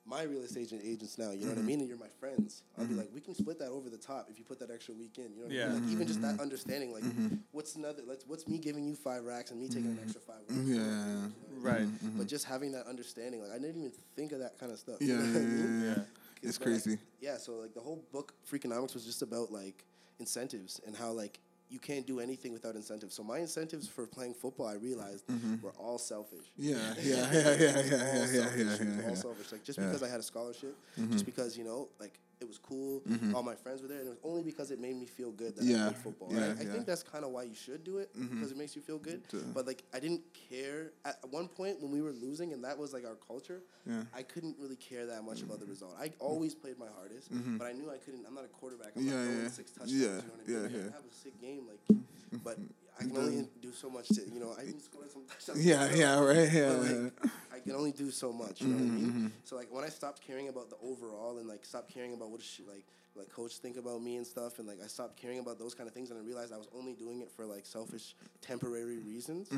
[0.07, 1.31] my real estate agent agents now.
[1.31, 1.67] You know what I mm-hmm.
[1.67, 1.81] mean?
[1.81, 2.63] And you're my friends.
[2.77, 3.01] I'll be mm-hmm.
[3.01, 5.33] like, we can split that over the top if you put that extra week in.
[5.35, 5.83] You know what I mean?
[5.85, 6.41] Like even just that mm-hmm.
[6.41, 7.05] understanding, like
[7.53, 8.03] what's another?
[8.07, 10.37] Like what's me giving you five racks and me taking an extra five.
[10.49, 10.63] Racks?
[10.69, 10.75] Yeah.
[10.75, 11.33] You know
[11.65, 11.71] I?
[11.71, 11.89] Right.
[12.17, 14.97] But just having that understanding, like I didn't even think of that kind of stuff.
[15.01, 15.83] Yeah, you know yeah, I mean?
[15.83, 15.95] yeah, yeah.
[16.43, 16.49] Yeah.
[16.49, 16.99] It's crazy.
[17.21, 19.85] yeah, so like the whole book Freakonomics was just about like
[20.19, 21.39] incentives and how like
[21.71, 23.15] you can't do anything without incentives.
[23.15, 25.63] So my incentives for playing football, I realized, mm-hmm.
[25.63, 26.47] were all selfish.
[26.57, 29.53] Yeah, yeah, yeah, yeah, yeah, yeah, yeah, yeah, was yeah, all selfish.
[29.53, 29.87] Like just Yeah.
[29.87, 31.25] because I had a scholarship, just mm-hmm.
[31.25, 33.03] because you know, like it was cool,
[33.35, 35.57] all my friends were there, and it was only because it made me feel good
[35.57, 36.29] that I played football.
[36.31, 36.45] yeah, right?
[36.45, 36.55] I yeah.
[36.63, 36.73] Mm-hmm.
[36.73, 39.23] think that's kind of why you should do it because it makes you feel good.
[39.55, 42.93] But like I didn't care at one point when we were losing, and that was
[42.93, 43.61] like our culture.
[43.87, 44.03] Yeah.
[44.15, 45.97] I couldn't really care that much about the result.
[46.01, 48.25] I always played my hardest, but I knew I couldn't.
[48.27, 48.93] I'm not a quarterback.
[48.97, 49.11] I'm Mm-hmm.
[49.11, 49.49] Yeah, not yeah.
[49.49, 49.93] six touchdowns.
[49.95, 50.71] Yeah, you know what I mean?
[50.73, 50.89] yeah, yeah.
[50.89, 51.99] I have a sick game, like,
[52.45, 52.59] but
[53.01, 54.55] I can only do so much to you know.
[54.59, 55.65] I even scored some touchdowns.
[55.65, 56.53] Yeah, yeah, right.
[56.53, 57.29] Yeah, like, yeah.
[57.57, 58.61] I can only do so much.
[58.61, 59.33] You know what I Mm-hmm, mean?
[59.45, 62.43] So like when I stopped caring about the overall and like stopped caring about what
[62.43, 62.85] she like
[63.17, 65.89] like coach think about me and stuff and like I stopped caring about those kind
[65.89, 69.49] of things and I realized I was only doing it for like selfish temporary reasons.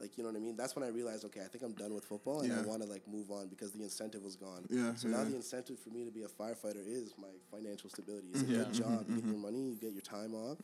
[0.00, 0.56] Like you know what I mean?
[0.56, 2.68] That's when I realized okay, I think I'm done with football and I Mm-hmm.
[2.68, 4.64] Want to like move on because the incentive was gone.
[4.70, 8.28] Yeah, So now the incentive for me to be a firefighter is my financial stability.
[8.32, 8.64] It's a Yeah.
[8.64, 9.06] good job.
[9.08, 9.30] You get Mm-hmm.
[9.30, 10.58] your money, you get your time off,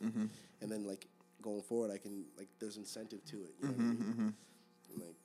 [0.61, 1.05] and then like
[1.41, 3.53] going forward, I can like there's incentive to it.
[3.59, 4.21] You know what I Mm-hmm.
[4.91, 5.15] And, like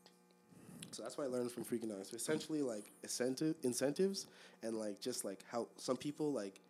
[0.92, 2.10] so that's what I learned from Freakonomics.
[2.10, 4.26] So essentially, like incentive incentives
[4.62, 6.60] and like just like how some people like,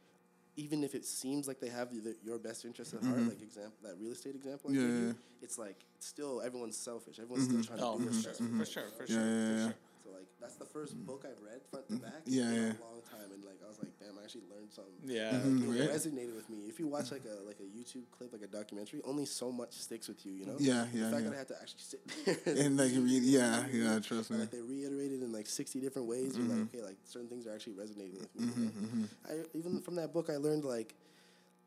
[0.57, 3.76] even if it seems like they have the, your best interest at heart, like example
[3.83, 4.87] that real estate example, I Mm-hmm.
[4.87, 7.18] Yeah, gave yeah, it's like still everyone's selfish.
[7.18, 9.57] Everyone's still trying to Oh, do for sure, best for for sure, for Yeah, sure,
[9.57, 9.74] for sure.
[10.14, 12.05] So like that's the first book I've read front to mm-hmm.
[12.05, 12.61] back Yeah, in yeah.
[12.79, 14.94] a long time, and like I was like, damn, I actually learned something.
[15.05, 15.33] Yeah.
[15.33, 15.62] Mhm.
[15.64, 15.90] It Right.
[15.90, 16.66] resonated with me.
[16.68, 19.72] If you watch like a like a YouTube clip, like a documentary, only so much
[19.72, 20.33] sticks with you.
[20.33, 20.57] You know.
[20.59, 21.31] Yeah, The yeah, fact yeah.
[21.31, 22.00] that I had to actually sit
[22.44, 24.44] there And like, read, yeah, yeah, trust and, me.
[24.44, 26.37] like they reiterated in like sixty different ways.
[26.37, 26.77] You're like, mm-hmm.
[26.79, 28.46] okay, like certain things are actually resonating with me.
[28.46, 29.09] you mm-hmm, know?
[29.29, 30.94] I even from that book, I learned like,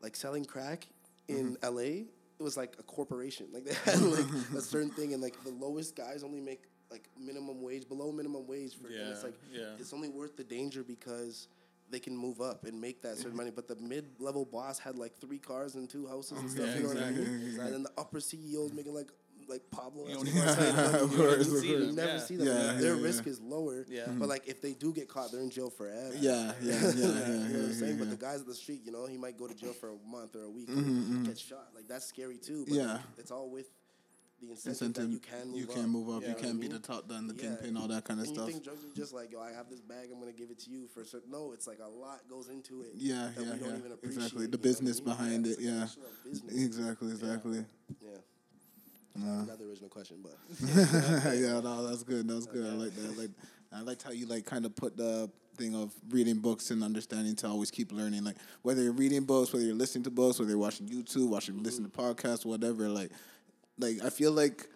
[0.00, 0.86] like selling crack
[1.28, 2.06] in L.A.
[2.38, 3.48] It was like a corporation.
[3.52, 4.24] Like they had like
[4.56, 8.46] a certain thing, and like the lowest guys only make like minimum wage, below minimum
[8.46, 8.74] wage.
[8.76, 9.74] For, and it's like yeah.
[9.78, 11.48] it's only worth the danger because.
[11.90, 15.16] They can move up and make that certain money, but the mid-level boss had like
[15.18, 16.66] three cars and two houses and stuff.
[16.66, 17.60] Yeah, you know what I exactly.
[17.64, 19.08] And then the upper CEOs making like
[19.48, 20.06] like Pablo.
[20.06, 20.94] You Escobar don't even type see them.
[21.04, 21.56] Of you know what I course, mean?
[21.56, 21.94] of You course.
[21.96, 22.18] never Yeah.
[22.18, 22.46] see them.
[22.46, 23.30] Yeah, Their yeah, risk yeah.
[23.32, 23.86] is lower.
[23.88, 24.04] Yeah.
[24.08, 26.12] But like if they do get caught, they're in jail forever.
[26.20, 27.92] Yeah, yeah, yeah, yeah, you know what I'm yeah, saying?
[27.94, 27.98] yeah.
[28.00, 29.96] But the guys at the street, you know, he might go to jail for a
[30.06, 30.80] month or a week Mm-hmm,
[31.16, 31.68] and get shot.
[31.74, 32.66] Like that's scary too.
[32.68, 32.92] But Yeah.
[32.92, 33.70] like, it's all with
[34.40, 35.88] the incentive, Incentive, you can move you up.
[35.88, 36.22] move up.
[36.22, 36.72] know You what I can't be mean?
[36.72, 37.56] the top done, the Yeah.
[37.56, 38.46] kingpin, all that kind of And stuff.
[38.46, 40.58] you think drugs are just like, yo, I have this bag, I'm gonna give it
[40.60, 41.30] to you for certain.
[41.30, 42.92] No, it's like a lot goes into it.
[42.94, 43.94] Yeah, that yeah, we don't yeah.
[44.02, 44.46] Exactly.
[44.46, 45.04] The I business mean?
[45.16, 45.88] behind it, yeah.
[46.26, 47.64] Exactly, exactly.
[48.00, 48.10] Yeah.
[49.16, 50.36] Not the original question, but
[51.34, 52.28] yeah, no, that's good.
[52.28, 52.66] That's good.
[52.66, 53.18] I like that.
[53.18, 53.30] Like,
[53.72, 57.34] I liked how you like kind of put the thing of reading books and understanding
[57.36, 58.22] to always keep learning.
[58.22, 61.60] Like whether you're reading books, whether you're listening to books, whether you're watching YouTube, watching,
[61.62, 62.14] listening mm-hmm.
[62.14, 62.88] to podcasts, whatever.
[62.88, 63.10] Like,
[63.78, 64.68] like I feel like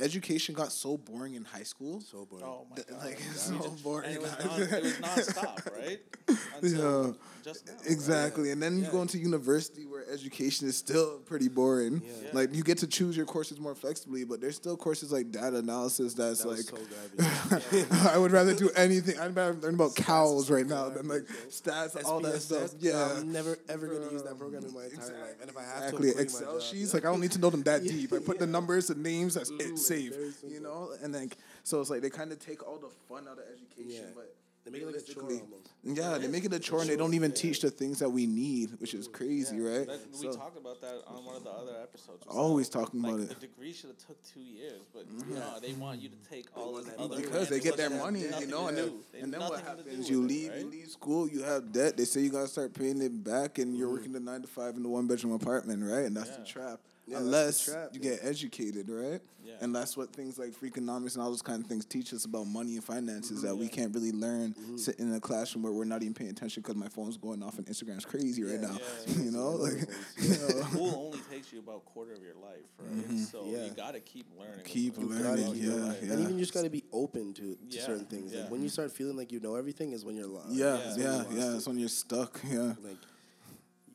[0.00, 2.00] education got so boring in high school.
[2.00, 2.44] so boring.
[2.44, 3.04] Oh my god.
[3.04, 4.06] like it's so boring.
[4.08, 6.00] And it was, non, it was nonstop, right?
[6.62, 7.12] Until Yeah.
[7.46, 7.72] Just now.
[7.86, 12.02] Exactly, and then you go into university where education is still pretty boring.
[12.04, 12.30] Yeah.
[12.32, 15.58] Like you get to choose your courses more flexibly, but there's still courses like data
[15.58, 18.10] analysis that's That like so.
[18.10, 19.18] I would rather do anything.
[19.18, 22.40] I'd rather learn about cows is right so now than like garbage, stats, all that
[22.42, 22.70] stuff.
[22.78, 23.12] Yeah.
[23.16, 25.36] I'm never ever gonna use that program in my entire life.
[25.40, 26.08] And if I have Exactly.
[26.08, 26.62] to, I'm my Excel job.
[26.62, 28.12] sheets, like I don't need to know them that deep.
[28.12, 30.14] I put the numbers, the names, that's Ooh, it, save.
[30.48, 31.30] You know, and then
[31.62, 34.12] so it's like they kind of take all the fun out of education, Yeah.
[34.14, 34.34] but
[34.66, 35.70] They make it like a chore almost.
[35.84, 38.26] Yeah, they make it a chore, and they don't even teach the things that we
[38.26, 39.86] need, which is crazy, right?
[39.86, 42.24] That, we So- talked about that on one of the other episodes.
[42.26, 43.40] Always how, talking like, about the it.
[43.40, 45.34] The degree should have took two years, but mm-hmm.
[45.34, 47.22] no, they want you to take all want the that other money.
[47.22, 49.82] because they get their money, you know, and then, They and then what nothing to
[49.84, 49.98] do happens?
[49.98, 50.60] with You it, leave, right?
[50.60, 51.96] you leave school, you have debt.
[51.96, 53.96] They say you gotta start paying it back, and you're mm-hmm.
[53.96, 56.06] working the nine to five in the one bedroom apartment, right?
[56.06, 56.80] And that's the trap.
[57.06, 58.16] Yeah, Unless trap, you yeah.
[58.16, 59.20] get educated, right?
[59.44, 59.52] Yeah.
[59.60, 62.48] And that's what things like Freakonomics and all those kind of things teach us about
[62.48, 63.74] money and finances that we mm-hmm.
[63.76, 64.76] can't really learn mm-hmm.
[64.76, 67.58] sitting in a classroom where we're not even paying attention because my phone's going off
[67.58, 68.66] and Instagram's crazy right Yeah.
[68.66, 68.78] now.
[69.06, 69.14] Yeah.
[69.22, 69.88] you know, like
[70.18, 70.62] you know.
[70.70, 72.90] School only takes you about a quarter of your life, right?
[72.90, 73.18] Mm-hmm.
[73.18, 73.66] So Yeah.
[73.66, 74.64] you gotta keep learning.
[74.64, 76.12] Keep about learning, about yeah, yeah.
[76.12, 78.32] And even you just gotta be open to, to Yeah, certain things.
[78.32, 78.42] yeah.
[78.42, 80.50] Like when you start feeling like you know everything is when you're lost.
[80.50, 80.96] yeah, Yeah.
[80.96, 81.50] yeah, Lost yeah.
[81.52, 81.54] it.
[81.54, 82.40] It's when you're stuck.
[82.50, 82.74] Yeah.
[82.82, 82.96] Like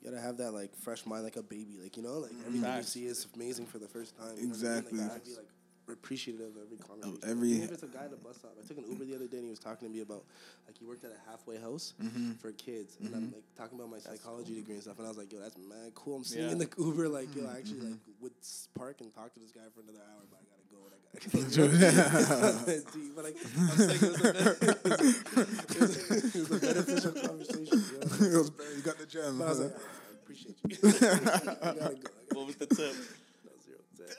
[0.01, 1.77] you gotta have that like fresh mind, like a baby.
[1.81, 2.95] Like you know, like everything Facts.
[2.95, 4.35] you see is amazing for the first time.
[4.37, 4.79] you know what I mean?
[4.89, 4.97] Exactly.
[4.99, 5.47] Like, you gotta be like
[5.91, 7.19] appreciative of every conversation.
[7.29, 8.55] every- Even if it's a guy at a bus stop.
[8.55, 10.23] I took an Uber the other day and he was talking to me about
[10.65, 12.39] like he worked at a halfway house Mm-hmm.
[12.39, 14.97] for kids, and I'm like talking about my psychology degree and stuff.
[14.99, 16.15] And I was like, yo, that's mad cool.
[16.15, 16.51] I'm sitting Yeah.
[16.53, 17.99] in the Uber like, yo, I actually Mm-hmm.
[18.07, 18.33] like would
[18.73, 21.63] park and talk to this guy for another hour, but I gotta go.
[21.63, 22.81] And I gotta go.
[22.93, 27.11] Deep, but like, I'm saying it was a, it was a, it was a beneficial
[27.11, 27.77] conversation.
[27.77, 28.33] You know?
[28.33, 28.73] It was better.
[28.75, 29.37] you got the gem.
[29.37, 30.77] But I was like, I appreciate you.
[30.83, 32.09] I gotta go.
[32.31, 32.95] I What was the tip?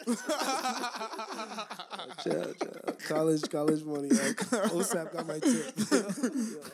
[0.06, 0.28] No, zero cent.
[2.22, 2.94] chill, chill.
[3.08, 4.08] College, college money.
[4.08, 4.36] Like,
[4.70, 5.72] OSAP got my tip.
[5.76, 5.84] yeah,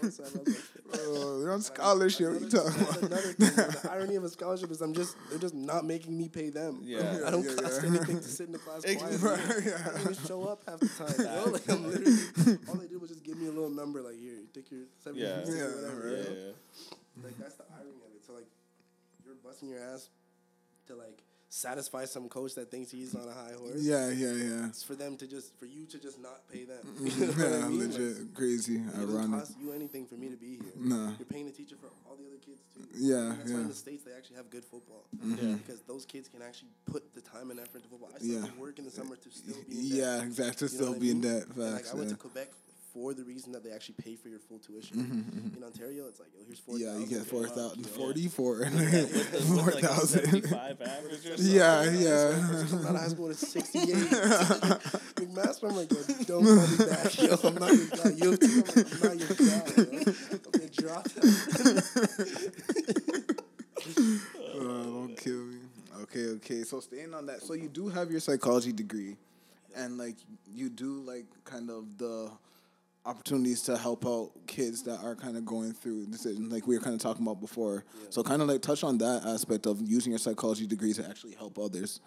[0.08, 0.60] OSAP got my tip.
[0.90, 2.32] Oh, you're on scholarship.
[2.32, 3.10] What you talking That's about?
[3.10, 3.54] another thing.
[3.82, 6.80] The irony of a scholarship is I'm just they're just not making me pay them.
[6.82, 7.20] Yeah.
[7.26, 7.88] I don't Yeah, cost yeah.
[7.90, 9.72] anything to sit in the class quietly.
[9.72, 11.24] I don't even show up half the time.
[11.26, 11.44] Know?
[11.52, 14.32] Like I'm literally all they did was just give me a little number like here,
[14.32, 15.44] you take your seventy yeah.
[15.44, 16.08] Yeah, whatever.
[16.08, 16.52] Yeah, yeah.
[17.22, 18.24] Like that's the irony of it.
[18.26, 18.46] So like
[19.26, 20.08] you're busting your ass
[20.86, 23.80] to like satisfy some coach that thinks he's on a high horse.
[23.80, 24.66] Yeah, yeah, yeah.
[24.66, 26.78] It's for them to just for you to just not pay them.
[27.00, 27.90] You know what I Yeah, mean?
[27.90, 29.40] Like, legit, crazy, it doesn't ironic.
[29.40, 30.72] cost you anything for me to be here.
[30.76, 31.12] Nah.
[31.18, 32.84] You're paying the teacher for all the other kids too.
[32.94, 35.48] Yeah, And that's why in the states they actually have good football mm-hmm.
[35.48, 35.54] Yeah.
[35.56, 38.10] because those kids can actually put the time and effort into football.
[38.14, 38.60] I still Yeah.
[38.60, 39.98] work in the summer to still be in debt.
[39.98, 40.68] Yeah, exactly.
[40.68, 41.44] To You know still what I be in debt.
[41.48, 42.14] And, Like I went yeah.
[42.16, 42.48] to Quebec
[42.98, 44.96] for the reason that they actually pay for your full tuition.
[44.98, 45.56] Mm-hmm, mm-hmm.
[45.56, 46.78] In Ontario, it's like, yo, here's four.
[46.78, 47.90] Yeah, you get okay, four fuck, thousand, you know?
[47.90, 50.24] forty-four, With the- with four like a thousand.
[50.24, 51.46] 75 average or something.
[51.46, 52.88] Yeah, yeah.
[52.88, 53.86] Out of high school with a 68.
[55.18, 57.18] McMaster, I'm like, yo, don't call me back.
[57.22, 58.10] Yo, I'm not your guy.
[58.10, 59.62] You have to, I'm, I'm not your guy.
[59.76, 59.82] Yo.
[60.34, 61.28] I'm gonna drop that.
[64.54, 65.58] Oh, don't kill me.
[66.02, 66.62] Okay, okay.
[66.64, 69.16] So staying on that, so you do have your psychology degree,
[69.76, 70.16] and like
[70.52, 72.30] you do like kind of the
[73.08, 76.84] opportunities to help out kids that are kind of going through decisions, like we were
[76.84, 77.84] kind of talking about before.
[78.10, 81.32] So kind of like touch on that aspect of using your psychology degree to actually
[81.32, 82.00] help others.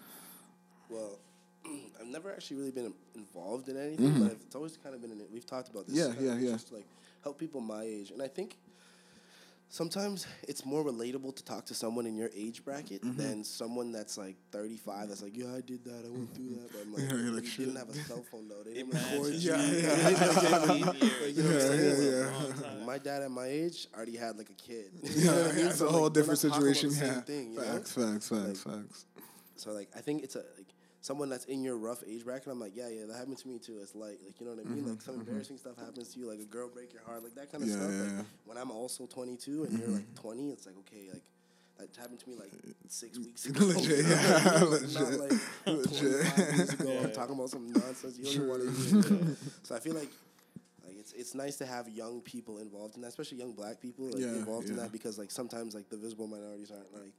[0.89, 1.19] Well,
[1.99, 5.19] I've never actually really been involved in anything, but it's always kind of been in
[5.19, 5.29] it.
[5.33, 5.97] We've talked about this.
[5.97, 6.23] Mm-hmm.
[6.23, 6.51] Yeah, yeah, yeah.
[6.51, 6.85] Just like
[7.23, 8.57] help people my age, and I think
[9.71, 13.17] sometimes it's more relatable to talk to someone in your age bracket Mm-hmm.
[13.17, 16.71] than someone that's like 35 that's like, yeah, I did that, I went through that.
[16.71, 17.65] But I'm like, Yeah, you're like, you shit.
[17.65, 18.61] didn't have a cell phone though.
[18.63, 19.17] They didn't Imagine.
[19.17, 19.51] record you.
[19.51, 19.91] Yeah, yeah.
[20.11, 21.81] Like, you know what I'm Yeah, saying?
[21.81, 22.43] yeah, It's a yeah.
[22.43, 22.85] long time.
[22.85, 24.91] My dad at my age already had like a kid.
[25.03, 25.65] You Yeah, know what I mean?
[25.67, 26.99] it's So, a whole we're different not talking about situation.
[26.99, 27.63] the Yeah, thing, you know?
[27.63, 29.05] facts, facts, facts, Like- facts.
[29.55, 30.67] So like I think it's a like
[31.01, 32.47] someone that's in your rough age bracket.
[32.47, 33.79] I'm like, yeah, yeah, that happened to me too.
[33.81, 34.79] It's like like you know what I mean.
[34.83, 35.27] Mm-hmm, like some mm-hmm.
[35.27, 37.69] embarrassing stuff happens to you, like a girl break your heart, like that kind of
[37.69, 37.91] Yeah, stuff.
[37.91, 38.23] yeah, like yeah.
[38.45, 40.27] when I'm also 22 and you're like mm-hmm.
[40.27, 41.23] 20, it's like okay, like
[41.79, 42.51] that happened to me like
[42.87, 43.65] six weeks ago.
[43.65, 45.19] Legit, You know what I yeah, mean?
[45.19, 45.31] Like,
[45.65, 46.99] legit, Not like 25 years ago.
[47.03, 49.35] I'm talking about some nonsense you don't want to hear.
[49.63, 50.09] So I feel like.
[50.83, 54.05] Like it's, it's nice to have young people involved in that, especially young black people
[54.05, 57.13] like, Yeah, involved in that because like sometimes like the visible minorities aren't like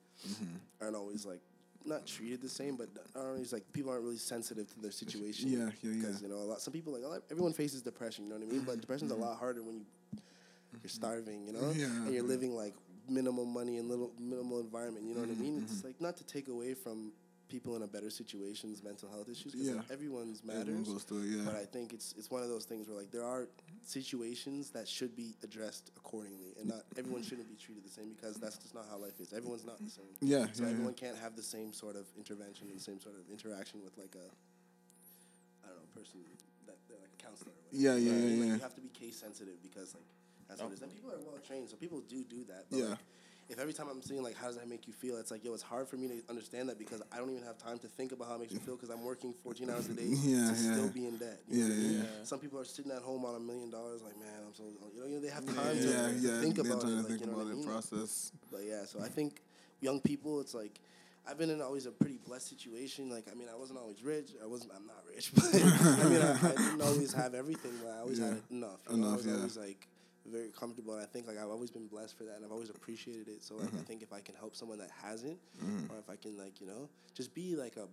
[0.80, 1.40] aren't always like
[1.86, 5.48] not treated the same, but aren't always like people aren't really sensitive to their situation.
[5.48, 6.00] Yeah, yeah, yeah.
[6.00, 8.24] Because you know a lot some people like everyone faces depression.
[8.24, 8.60] You know what I mean?
[8.60, 9.24] But mm-hmm, depression's a mm-hmm.
[9.24, 10.20] lot harder when you you're
[10.78, 10.88] mm-hmm.
[10.88, 11.46] starving.
[11.46, 11.86] You know, Yeah.
[11.86, 12.74] and you're living like
[13.08, 15.06] minimal money and little minimal environment.
[15.06, 15.56] You know what I mean?
[15.56, 15.64] Mm-hmm.
[15.64, 17.12] It's like not to take away from
[17.52, 19.52] people in a better situations, mental health issues.
[19.52, 19.74] Because Yeah.
[19.84, 20.62] like, everyone's matters.
[20.62, 21.44] Everyone goes through it, yeah.
[21.44, 23.46] But I think it's it's one of those things where like there are
[23.84, 28.36] situations that should be addressed accordingly, and not everyone shouldn't be treated the same because
[28.36, 29.32] that's just not how life is.
[29.34, 30.08] Everyone's not the same.
[30.20, 30.72] Yeah, So yeah, yeah.
[30.72, 33.94] everyone can't have the same sort of intervention and the same sort of interaction with
[33.98, 34.26] like a
[35.62, 36.24] I don't know person
[36.66, 37.52] that they're like a counselor.
[37.52, 37.76] Or whatever.
[37.84, 38.16] Yeah, yeah, mean?
[38.16, 38.54] yeah, Like, yeah.
[38.56, 40.08] You have to be case sensitive because like
[40.48, 40.82] that's what it is.
[40.82, 40.94] And oh.
[40.96, 42.64] people are well trained, so people do do that.
[42.70, 42.96] But Yeah.
[42.96, 43.04] like,
[43.52, 45.16] if every time I'm saying like, how does that make you feel?
[45.18, 47.58] It's like, yo, it's hard for me to understand that because I don't even have
[47.58, 49.94] time to think about how it makes me feel because I'm working 14 hours a
[49.94, 51.40] day Yeah, to still be in debt.
[51.48, 51.98] Yeah, know what I yeah, mean?
[51.98, 52.24] yeah.
[52.24, 54.80] Some people are sitting at home on a million dollars, like, man, I'm so, you
[54.80, 56.40] know, you know they have time to, yeah, to yeah.
[56.40, 56.86] think they're about it.
[56.86, 57.66] to like, think you know about what I the mean?
[57.68, 58.32] process.
[58.50, 59.42] But yeah, so I think
[59.80, 60.80] young people, it's like
[61.28, 63.10] I've been in always a pretty blessed situation.
[63.10, 64.30] Like I mean, I wasn't always rich.
[64.42, 64.72] I wasn't.
[64.74, 67.72] I'm not rich, but I mean, I, I didn't always have everything.
[67.82, 68.80] But I always had enough.
[68.90, 69.06] You know?
[69.06, 69.34] I Enough, was yeah.
[69.36, 69.86] always like
[70.26, 70.94] very comfortable.
[70.94, 73.42] And I think like I've always been blessed for that, and I've always appreciated it.
[73.42, 73.78] So like Mm-hmm.
[73.78, 75.38] I think if I can help someone that hasn't,
[75.90, 77.86] or if I can like you know just be like a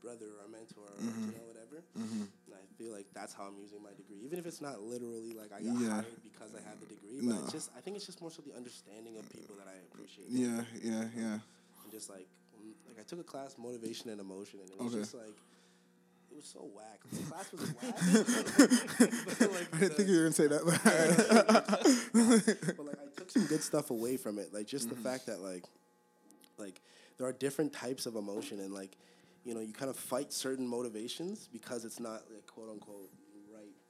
[0.00, 1.30] brother or a mentor or Mm-hmm.
[1.30, 1.82] you know whatever.
[1.96, 5.32] And I feel like that's how I'm using my degree, even if it's not literally
[5.32, 6.04] like I got Yeah.
[6.04, 7.20] hired because I have the degree.
[7.24, 7.42] But No.
[7.44, 10.28] it's just I think it's just more so the understanding of people that I appreciate
[10.28, 11.38] Yeah, yeah, yeah.
[11.84, 14.92] and just like mm, like I took a class motivation and emotion and it was
[14.92, 15.00] Okay.
[15.02, 15.36] just like
[16.34, 17.00] it was so whack.
[17.12, 19.38] The class was whack.
[19.38, 20.82] but, like, I didn't think you were gonna say that, but
[22.76, 24.52] but like I took some good stuff away from it.
[24.52, 25.02] Like just Mm-hmm.
[25.02, 25.64] the fact that like
[26.58, 26.80] like
[27.18, 28.96] there are different types of emotion and like
[29.44, 33.10] you know you kind of fight certain motivations because it's not like quote unquote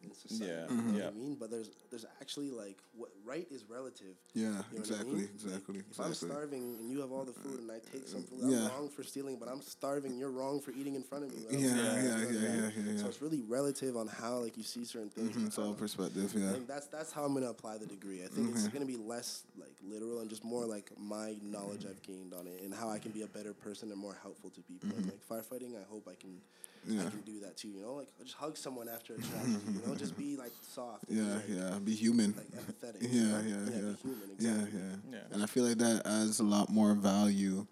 [0.05, 0.53] in society.
[0.53, 1.09] Yeah, You know yeah.
[1.09, 1.37] I mean?
[1.39, 4.17] But there's there's actually like what right is relative.
[4.35, 5.21] yeah, You know what I exactly, mean?
[5.23, 8.23] Like, exactly, if I'm starving and you have all the food and I take some
[8.25, 8.69] food, I'm Yeah.
[8.69, 10.17] wrong for stealing, but I'm starving.
[10.19, 11.43] You're wrong for eating in front of me.
[11.49, 13.03] Yeah, You know what yeah, yeah, You know what I yeah, yeah, yeah.
[13.03, 15.37] So it's really relative on how like you see certain things.
[15.37, 16.53] Mhm, It's all perspective, I yeah.
[16.53, 18.23] think that's that's how I'm gonna apply the degree.
[18.25, 22.03] I think it's gonna be less like literal and just more like my knowledge I've
[22.03, 24.61] gained on it and how I can be a better person and more helpful to
[24.63, 24.89] people.
[24.97, 26.41] And like firefighting, I hope I can
[26.89, 27.11] I Yeah.
[27.11, 27.69] can do that too.
[27.69, 29.53] You know, like just hug someone after a tragedy.
[29.81, 31.05] you know, just be like soft.
[31.09, 31.79] Yeah, like, yeah.
[31.83, 32.35] Be human.
[32.37, 33.03] Like empathetic.
[33.03, 33.39] Yeah, you know?
[33.39, 33.55] yeah, yeah.
[33.71, 33.81] yeah.
[33.81, 34.29] Be human.
[34.39, 34.81] Yeah, Exactly.
[34.81, 35.19] yeah, Yeah.
[35.35, 37.67] And I feel like that adds a lot more value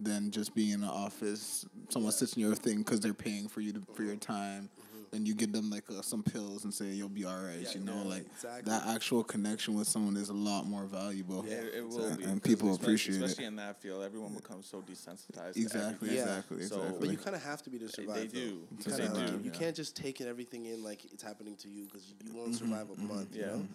[0.00, 1.64] than just being in the office.
[1.90, 2.16] Someone Yeah.
[2.16, 4.68] sits in your thing because they're paying for you to, for your time.
[5.16, 5.26] Mm-hmm.
[5.26, 7.60] You give them like uh, some pills and say you'll be all right.
[7.60, 8.70] Yeah, you know, yeah, like exactly.
[8.70, 11.44] that actual connection with someone is a lot more valuable.
[11.46, 12.24] Yeah, it, it will exactly.
[12.24, 12.30] be.
[12.30, 13.24] And 'cause people especially- appreciate it.
[13.24, 14.02] especially in that field.
[14.04, 15.54] Everyone becomes so desensitized.
[15.54, 16.14] to Exactly.
[16.14, 16.22] Yeah.
[16.22, 16.98] exactly, So- exactly.
[17.00, 18.16] But you kind of have to be to survive.
[18.16, 18.38] they do.
[18.38, 19.58] You, They do, have you yeah.
[19.58, 23.00] can't just take everything in like it's happening to you because you won't survive a
[23.00, 23.34] month.
[23.34, 23.46] You Yeah.
[23.48, 23.66] know.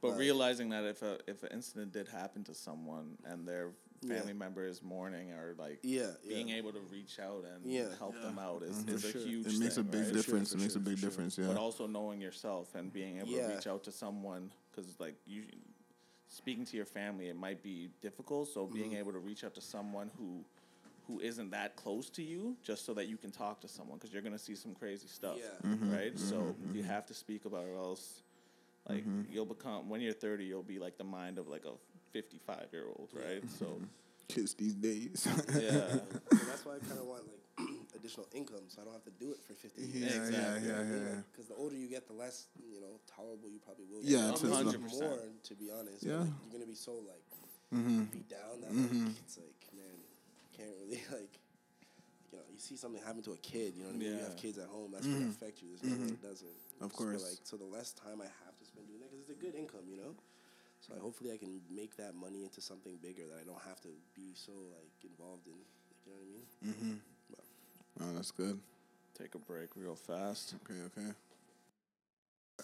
[0.00, 3.66] But But- realizing that if a if an incident did happen to someone and their
[3.66, 3.72] Yeah.
[4.06, 6.12] Family member is mourning or like Yeah.
[6.26, 6.56] being yeah.
[6.56, 7.94] able to reach out and Yeah.
[7.98, 9.20] help them out is, For is a sure.
[9.22, 10.12] huge it makes a big right?
[10.14, 10.50] difference.
[10.52, 11.08] for it makes sure, a big sure.
[11.10, 11.38] difference.
[11.38, 11.46] Yeah.
[11.48, 13.48] But also knowing yourself and being able Yeah.
[13.48, 15.44] to reach out to someone because like you
[16.28, 18.48] speaking to your family it might be difficult.
[18.48, 18.98] So being Mm-hmm.
[19.00, 20.44] able to reach out to someone who
[21.06, 24.12] who isn't that close to you just so that you can talk to someone because
[24.12, 25.70] you're gonna see some crazy stuff, Yeah.
[25.70, 25.90] Mm-hmm.
[25.90, 26.18] right?
[26.18, 28.22] So you have to speak about it, or else
[28.90, 31.72] like you'll become when you're 30, you'll be like the mind of like a
[32.12, 33.42] 55 year old, right?
[33.58, 33.66] So
[34.28, 35.24] Kids these days.
[35.56, 35.96] yeah,
[36.30, 37.40] And that's why I kind of want like
[37.96, 40.30] additional income, so I don't have to do it for fifty yeah, years.
[40.30, 40.68] yeah, Exactly.
[40.68, 44.02] yeah, yeah, Because the older you get, the less you know tolerable you probably will.
[44.04, 44.44] Be, yeah, get.
[44.44, 45.42] it's- it's More, 100%.
[45.48, 46.04] to be honest.
[46.04, 46.12] Yeah.
[46.12, 47.24] Yeah, like, you're gonna be so like
[47.74, 48.04] Mm-hmm.
[48.12, 49.96] beat down that like, it's like man,
[50.56, 51.32] can't really like.
[52.32, 53.72] You know, you see something happen to a kid.
[53.72, 54.12] You know what I mean?
[54.20, 54.92] You have kids at home.
[54.92, 55.72] That's gonna affect you.
[55.72, 56.44] There's no way it doesn't.
[56.52, 56.84] Mm-hmm.
[56.84, 57.24] Of So, course.
[57.24, 59.56] like, so the less time I have to spend doing that, because it's a good
[59.56, 60.12] income, you know.
[60.88, 63.80] So I, hopefully I can make that money into something bigger that I don't have
[63.82, 65.52] to be so like involved in.
[65.52, 67.00] Like, you know what I mean?
[67.00, 68.04] Mm-hmm.
[68.10, 68.58] Oh, that's good.
[69.18, 70.54] take a break real fast.
[70.64, 71.10] Okay, okay.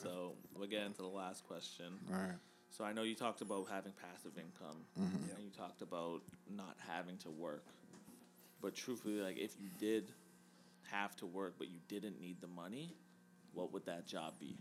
[0.00, 1.86] So we'll get into the last question.
[2.12, 2.38] All right.
[2.70, 5.34] So I know you talked about having passive income, Mm-hmm.
[5.36, 7.64] and you talked about not having to work.
[8.60, 10.10] But truthfully, like if you did
[10.90, 12.94] have to work, but you didn't need the money,
[13.52, 14.56] what would that job be?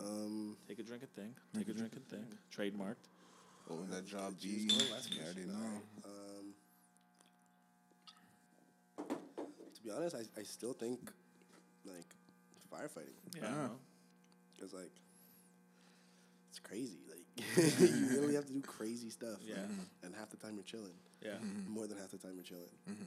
[0.00, 1.36] Um, Take a drink and think.
[1.56, 2.24] Take a drink and think.
[2.54, 3.08] Trademarked.
[3.66, 4.74] What would that job Choose be?
[4.74, 5.82] one last You already know.
[6.06, 6.54] um,
[9.74, 11.10] to be honest, I, I still think
[11.84, 12.06] like
[12.72, 13.42] firefighting Yeah.
[13.48, 13.50] Ah.
[13.66, 13.70] no?
[14.56, 14.90] because like
[16.50, 16.98] it's crazy.
[17.08, 17.46] Like
[17.80, 19.38] you really have to do crazy stuff.
[19.44, 19.56] Yeah.
[20.02, 20.94] and half the time you're chilling.
[21.24, 21.34] Yeah.
[21.68, 22.70] More than half the time you're chilling.
[22.88, 23.02] Mm-hmm.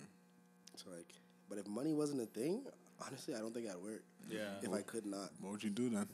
[0.75, 1.13] So like,
[1.49, 2.63] but if money wasn't a thing,
[3.06, 4.04] honestly, I don't think I'd work.
[4.30, 4.41] Yeah.
[4.62, 6.08] If I could not, What would you do then?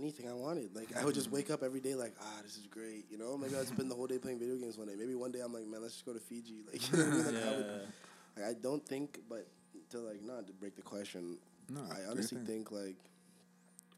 [0.00, 0.74] Anything I wanted.
[0.74, 3.06] Like I would just wake up every day like, ah, this is great.
[3.10, 4.94] You know, maybe I'd spend the whole day playing video games one day.
[4.98, 6.62] Maybe one day I'm like, man, let's just go to Fiji.
[6.72, 7.34] Like, you know what I mean?
[7.34, 8.44] Like, I, would, Yeah.
[8.46, 9.46] like, I don't think, but
[9.90, 12.96] to like not to break the question, No, I honestly think like,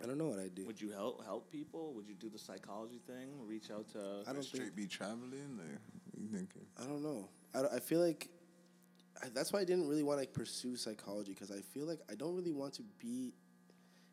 [0.02, 0.64] I don't know what I do.
[0.66, 1.92] Would you help help people?
[1.94, 3.28] Would you do the psychology thing?
[3.46, 4.76] Reach out to I don't Straight think.
[4.76, 5.58] be traveling?
[5.58, 5.78] Like,
[6.18, 6.62] you thinking?
[6.80, 7.28] I don't know.
[7.54, 8.28] I, I feel like
[9.22, 11.98] I, that's why I didn't really want to like, pursue psychology because I feel like
[12.10, 13.34] I don't really want to be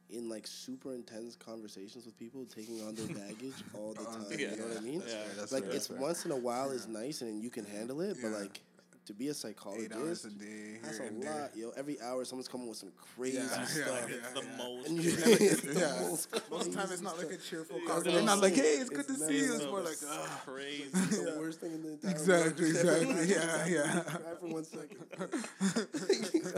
[0.09, 4.25] in like super intense conversations with people taking on their baggage all the time.
[4.31, 4.51] Yeah.
[4.51, 5.03] You know what I mean?
[5.07, 6.07] Yeah, that's like fair, it's that's fair.
[6.07, 8.61] once in a while is nice and you can handle it, but like
[9.05, 9.89] to be a psychologist.
[9.93, 10.79] Eight hours a day.
[10.83, 11.49] That's a lot, there.
[11.55, 11.69] yo.
[11.77, 14.05] Every hour, someone's coming with some crazy Yeah, yeah, stuff.
[14.09, 14.57] yeah, It's the yeah.
[14.57, 14.87] most.
[14.89, 16.01] And you, crazy- it's the Yeah.
[16.09, 18.03] most Most of the time, it's not like a cheerful conversation.
[18.03, 19.53] no, They're not like, hey, it's it's good to see you.
[19.55, 20.41] It's more like, so ah.
[20.45, 20.83] crazy.
[20.93, 21.37] It's the Yeah.
[21.39, 23.07] worst thing in the entire Exactly, world.
[23.07, 23.27] exactly.
[23.29, 24.01] Yeah, yeah.
[24.01, 24.97] Cry for one second.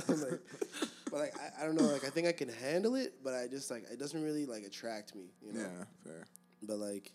[0.09, 0.39] I'm like,
[1.11, 1.33] but like,
[2.09, 2.33] I, I don't know.
[2.33, 4.63] Like, I think I can handle it, but I just like it doesn't really like
[4.63, 5.31] attract me.
[5.41, 5.61] You know.
[5.61, 6.25] Yeah, fair.
[6.63, 7.11] But like,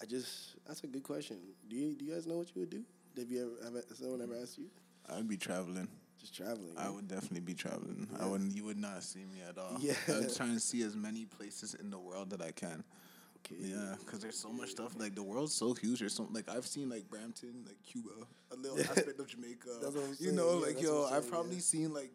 [0.00, 1.38] I just that's a good question.
[1.68, 2.82] Do you do you guys know what you would do?
[3.16, 4.66] Have you ever have someone ever asked you?
[5.08, 5.88] I would be traveling.
[6.18, 6.74] Just traveling.
[6.76, 6.94] I right?
[6.94, 8.08] would definitely be traveling.
[8.18, 8.56] I wouldn't.
[8.56, 9.76] You would not see me at all.
[9.78, 9.94] Yeah.
[10.08, 12.84] I'm trying to see as many places in the world that I can.
[13.38, 13.56] Okay.
[13.60, 14.94] Yeah, because there's so much stuff.
[14.98, 16.00] Like the world's so huge.
[16.00, 18.08] There's so like I've seen like Brampton, like Cuba,
[18.52, 19.68] a little aspect of Jamaica.
[19.82, 21.60] That's what I'm you know, yeah, like yo, I've probably yeah.
[21.60, 22.10] seen like.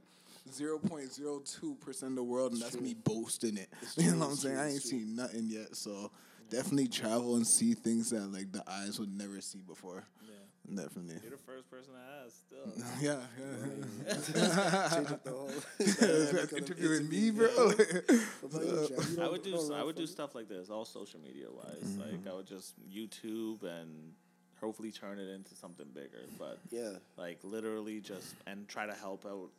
[0.51, 2.81] Zero point zero two percent of the world, and that's true.
[2.81, 3.69] me boasting it.
[3.81, 4.55] It's you know what I'm saying?
[4.55, 6.11] true, I ain't seen nothing yet, so
[6.49, 10.03] definitely travel and see things that like the eyes would never see before.
[10.25, 10.35] Yeah.
[10.83, 11.15] Definitely.
[11.23, 12.83] You're the first person I asked, Still.
[13.01, 14.13] Yeah, yeah.
[14.95, 15.51] Change up the whole.
[15.79, 17.47] That's interviewing me, bro.
[17.47, 19.49] What about you, I would do.
[19.49, 21.75] you don't s- I run would do stuff like this, all social media wise.
[21.83, 22.01] Mm-hmm.
[22.01, 24.13] Like I would just YouTube and
[24.61, 26.21] hopefully turn it into something bigger.
[26.37, 26.91] But Yeah.
[27.17, 29.49] like literally just and try to help out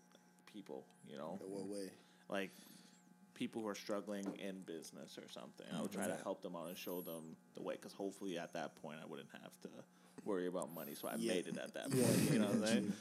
[0.53, 0.85] people.
[1.09, 1.91] You know, In what way?
[2.29, 2.51] like
[3.35, 5.67] people who are struggling in business or something.
[5.77, 7.75] I would try to help them out and show them the way.
[7.75, 9.69] Because hopefully at that point I wouldn't have to
[10.25, 10.95] worry about money.
[10.95, 11.33] So I Yeah.
[11.33, 11.97] made it at that point.
[12.27, 12.93] yeah, you know what I'm saying?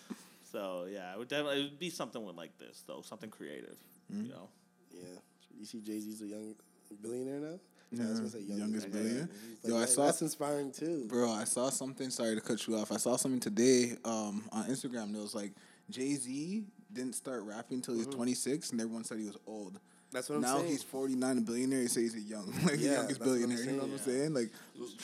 [0.52, 3.76] So yeah, it would definitely it would be something with like this though, something creative.
[4.12, 4.26] Mm-hmm.
[4.26, 4.50] You know.
[4.92, 5.20] Yeah.
[5.60, 6.56] You see, Jay Z's a young
[7.02, 7.60] billionaire now.
[7.92, 9.30] Yeah, I was gonna say Yeah, youngest Yeah, billionaire.
[9.62, 11.06] But Yo, I like, saw- that's inspiring too.
[11.08, 12.10] Bro, I saw something.
[12.12, 12.92] Sorry to cut you off.
[12.92, 15.14] I saw something today um, on Instagram.
[15.16, 15.52] It was like
[15.90, 16.64] Jay Z
[16.94, 18.18] didn't start rapping until he was mm-hmm.
[18.18, 19.80] 26, and everyone said he was old.
[20.12, 20.70] That's what I'm now saying.
[20.72, 21.82] he's 49 a billionaire.
[21.82, 23.64] He says he's a young, like the Yeah, youngest that's what I'm billionaire.
[23.66, 24.18] You know what I'm saying.
[24.20, 24.34] saying?
[24.34, 24.50] Like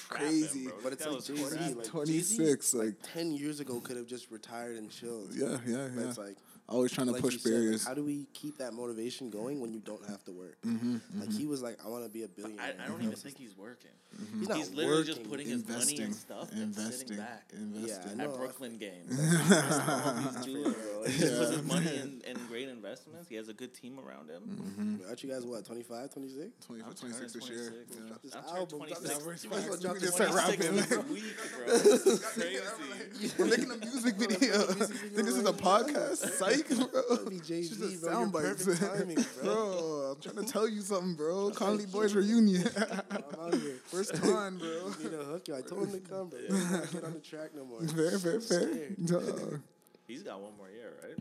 [0.09, 0.63] crazy.
[0.65, 0.73] bro.
[0.83, 1.73] But it's That like Jay Z.
[1.75, 5.29] Like 26, Jay-Z, like- ten years ago could have just retired and chilled.
[5.35, 6.07] Yeah, yeah, But yeah.
[6.09, 7.85] it's like Always trying to like push you said, like, barriers.
[7.87, 10.57] how do we keep that motivation going when you don't have to work?
[10.65, 12.73] mm-hmm, Like he was like, I want to be a billionaire.
[12.79, 13.91] I, I don't even think he's working.
[14.39, 15.29] He's not He's literally just working.
[15.31, 18.17] putting his money investing, in stuff and investing, sitting back investing.
[18.17, 18.37] Yeah, at know.
[18.37, 19.15] Brooklyn games.
[19.49, 21.03] That's all he's doing, bro.
[21.05, 23.27] He just puts his money in, in great investments.
[23.29, 24.41] He has a good team around him.
[24.41, 25.07] Mm-hmm.
[25.07, 26.65] Aren't you guys what 25, 26?
[26.65, 27.73] 25, 26 this year.
[27.91, 28.15] Yeah.
[28.23, 29.01] This I'm album, 26.
[29.01, 30.75] this- you might as well drop We this just start 26 rapping.
[30.75, 31.77] weeks a week, bro.
[31.77, 33.33] This is crazy.
[33.37, 34.61] We're making a music video.
[34.63, 36.54] think this is a podcast?
[36.55, 37.15] Psych, bro.
[37.17, 38.11] That'd Jay It's Z, just bro.
[38.11, 38.65] sound You're bites.
[38.65, 39.43] perfect timing, bro.
[39.43, 41.51] bro, I'm trying to tell you something, bro.
[41.51, 42.63] Conley Boys reunion.
[43.11, 43.75] I'm out here.
[43.85, 44.67] First time, bro.
[45.01, 45.55] You need a hook you.
[45.55, 47.81] I told him to come, but he's not get on the track no more.
[47.81, 48.69] Fair, fair, fair.
[48.69, 49.61] Scared.
[50.07, 51.17] He's got one more year, right?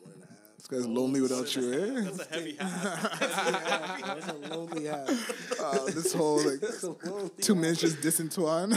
[0.00, 0.36] One and a half.
[0.56, 2.00] This guy's lonely without you, eh?
[2.04, 3.20] That's a heavy half.
[3.20, 5.60] That's a lonely half.
[5.60, 8.72] Uh, this whole like That's a lonely two minutes just dissing Twan.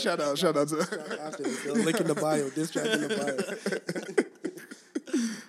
[0.00, 1.64] shout out, shout out to after this.
[1.64, 2.48] Yo, link in the bio.
[2.50, 3.36] Diss track in the bio.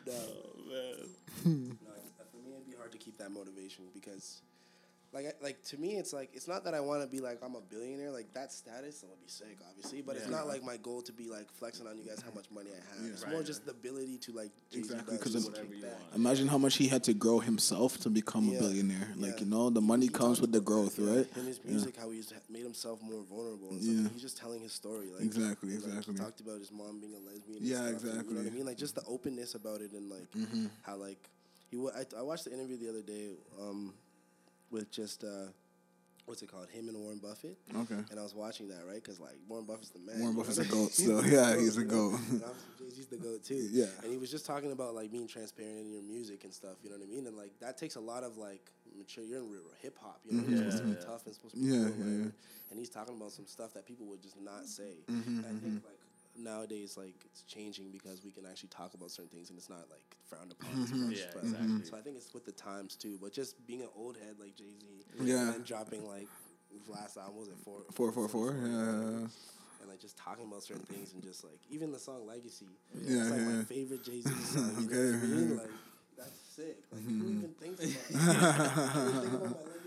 [0.07, 1.07] no, Oh, man.
[1.45, 1.91] no,
[2.31, 4.41] for me it'd be hard to keep that motivation because,
[5.13, 7.55] like, like to me it's like it's not that I want to be like I'm
[7.55, 8.11] a billionaire.
[8.11, 11.27] Like that status would be sick, obviously, but it's not like my goal to be
[11.27, 13.03] like flexing on you guys how much money I have.
[13.05, 13.11] Yeah.
[13.13, 13.45] It's Right, more right.
[13.51, 15.99] just the ability to like Exactly, does, 'cause just of- kick Whatever you back.
[15.99, 16.15] want.
[16.15, 18.57] Imagine how much he had to grow himself to become Yeah.
[18.57, 19.09] a billionaire.
[19.17, 19.39] Like Yeah.
[19.43, 21.09] you know, the money He comes with the growth, yeah.
[21.13, 21.27] right?
[21.37, 21.71] In his Yeah.
[21.71, 23.71] music, how he's made himself more vulnerable.
[23.71, 23.99] And Yeah.
[24.01, 24.13] stuff.
[24.13, 25.09] He's just telling his story.
[25.11, 26.13] Like, Exactly, like, exactly.
[26.13, 27.57] He talked about his mom being a lesbian.
[27.57, 28.65] and Yeah, stuff, and You know what I mean?
[28.65, 30.67] Like just the openness about it and like Mm-hmm.
[30.83, 31.19] how like
[31.71, 31.89] he.
[31.95, 33.93] I, I watched the interview the other day um,
[34.69, 35.47] with just uh,
[36.25, 36.69] what's it called?
[36.69, 37.57] Him and Warren Buffett.
[37.75, 37.95] Okay.
[38.09, 40.19] And I was watching that right because like Warren Buffett's the man.
[40.19, 40.83] Warren Buffett's a what I mean?
[40.83, 42.13] goat So Yeah, he's a goat.
[42.29, 43.67] And obviously Jay Z's the goat too.
[43.71, 43.85] Yeah.
[44.03, 46.75] And he was just talking about like being transparent in your music and stuff.
[46.83, 47.27] You know what I mean?
[47.27, 49.23] And like that takes a lot of like mature.
[49.23, 50.19] You're in real hip hop.
[50.25, 50.49] You know, Mhm.
[50.49, 52.31] you're supposed to be tough and supposed to be Yeah, cool, yeah, yeah.
[52.71, 55.03] And he's talking about some stuff that people would just not say.
[55.09, 55.99] Mhm, And I think like
[56.37, 59.85] nowadays like it's changing because we can actually talk about certain things and it's not
[59.89, 61.17] like frowned upon as much.
[61.17, 61.83] Yeah, but, exactly.
[61.83, 63.17] So I think it's with the times too.
[63.21, 64.87] But just being an old head like Jay Z,
[65.21, 65.53] Yeah.
[65.53, 66.27] and dropping like
[66.87, 68.47] last album was it four Four, four, four.
[68.51, 69.27] Yeah.
[69.81, 72.67] and like just talking about certain things and just like even the song Legacy.
[72.93, 73.45] Yeah, it's like yeah.
[73.47, 74.75] my favorite Jay Z song.
[74.79, 75.57] You know Okay, what I mean?
[75.57, 75.69] Like
[76.17, 76.77] that's sick.
[76.91, 79.55] Like who even thinks about that?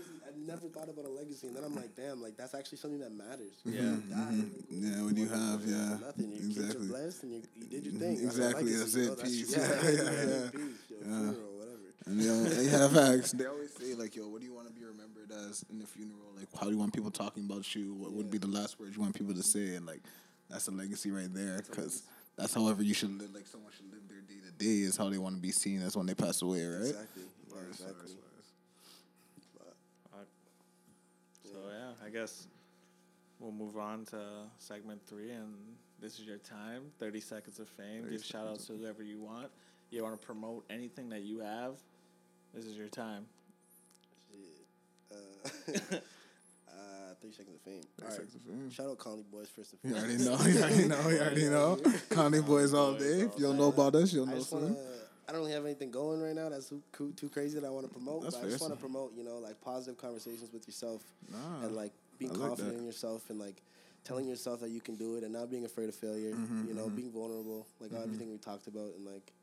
[0.45, 3.11] never thought about a legacy, and then I'm like, damn, like that's actually something that
[3.11, 3.53] matters.
[3.65, 3.81] Yeah.
[3.81, 4.39] When you die, mm-hmm.
[4.39, 5.97] like, Yeah, when you have, yeah.
[6.05, 6.29] nothing.
[6.31, 6.87] Your kids are Exactly.
[6.87, 8.01] blessed, and you, you did your mm-hmm.
[8.01, 8.23] thing.
[8.23, 9.51] Exactly, That's, that's it, legacy, you know?
[9.51, 9.55] peace.
[9.55, 10.49] That's, Yeah, yeah, yeah, yeah, yeah.
[10.51, 11.03] Peace, yo, Yeah.
[11.05, 11.87] funeral, whatever.
[12.05, 13.31] And they, always, they have facts.
[13.31, 15.87] They always say like, "Yo, what do you want to be remembered as in the
[15.87, 16.33] funeral?
[16.37, 17.93] Like, how do you want people talking about you?
[17.95, 20.01] What would be the last words you want people to say?" And like,
[20.49, 22.03] that's a legacy right there, because
[22.37, 23.33] that's however you should live.
[23.33, 25.81] Like, someone should live their day to day is how they want to be seen
[25.81, 26.81] as when they pass away, right?
[26.81, 27.23] Exactly.
[27.49, 27.95] Yeah, exactly.
[27.95, 28.15] bars,
[29.57, 30.21] bars.
[31.43, 32.47] So yeah, I guess
[33.39, 34.19] we'll move on to
[34.57, 35.53] segment three and
[36.01, 36.83] This is your time.
[36.99, 38.07] Thirty seconds of fame.
[38.09, 39.47] Give shout outs to whoever you want.
[39.91, 41.75] You want to promote anything that you have.
[42.53, 43.25] This is your time.
[45.11, 45.15] Uh,
[45.97, 47.81] uh, three seconds of fame.
[48.01, 48.13] All right.
[48.13, 48.69] seconds of fame.
[48.71, 50.27] Shout out Conley Boys first and You foremost.
[50.27, 50.59] already know.
[50.59, 51.09] You already know.
[51.09, 51.77] You already know.
[52.09, 53.21] Conley boys all day.
[53.21, 54.77] If you don't know about us, you'll know just wanna, soon.
[55.27, 57.87] I don't really have anything going right now that's too, too crazy that I want
[57.87, 58.21] to promote.
[58.23, 61.01] That's but fair, I just want to promote, you know, like positive conversations with yourself
[61.31, 62.79] Nah, and like being I confident that.
[62.79, 63.61] in yourself and like
[64.03, 66.31] telling yourself that you can do it and not being afraid of failure.
[66.33, 69.33] Mm-hmm, you know, being vulnerable, like everything we talked about, and like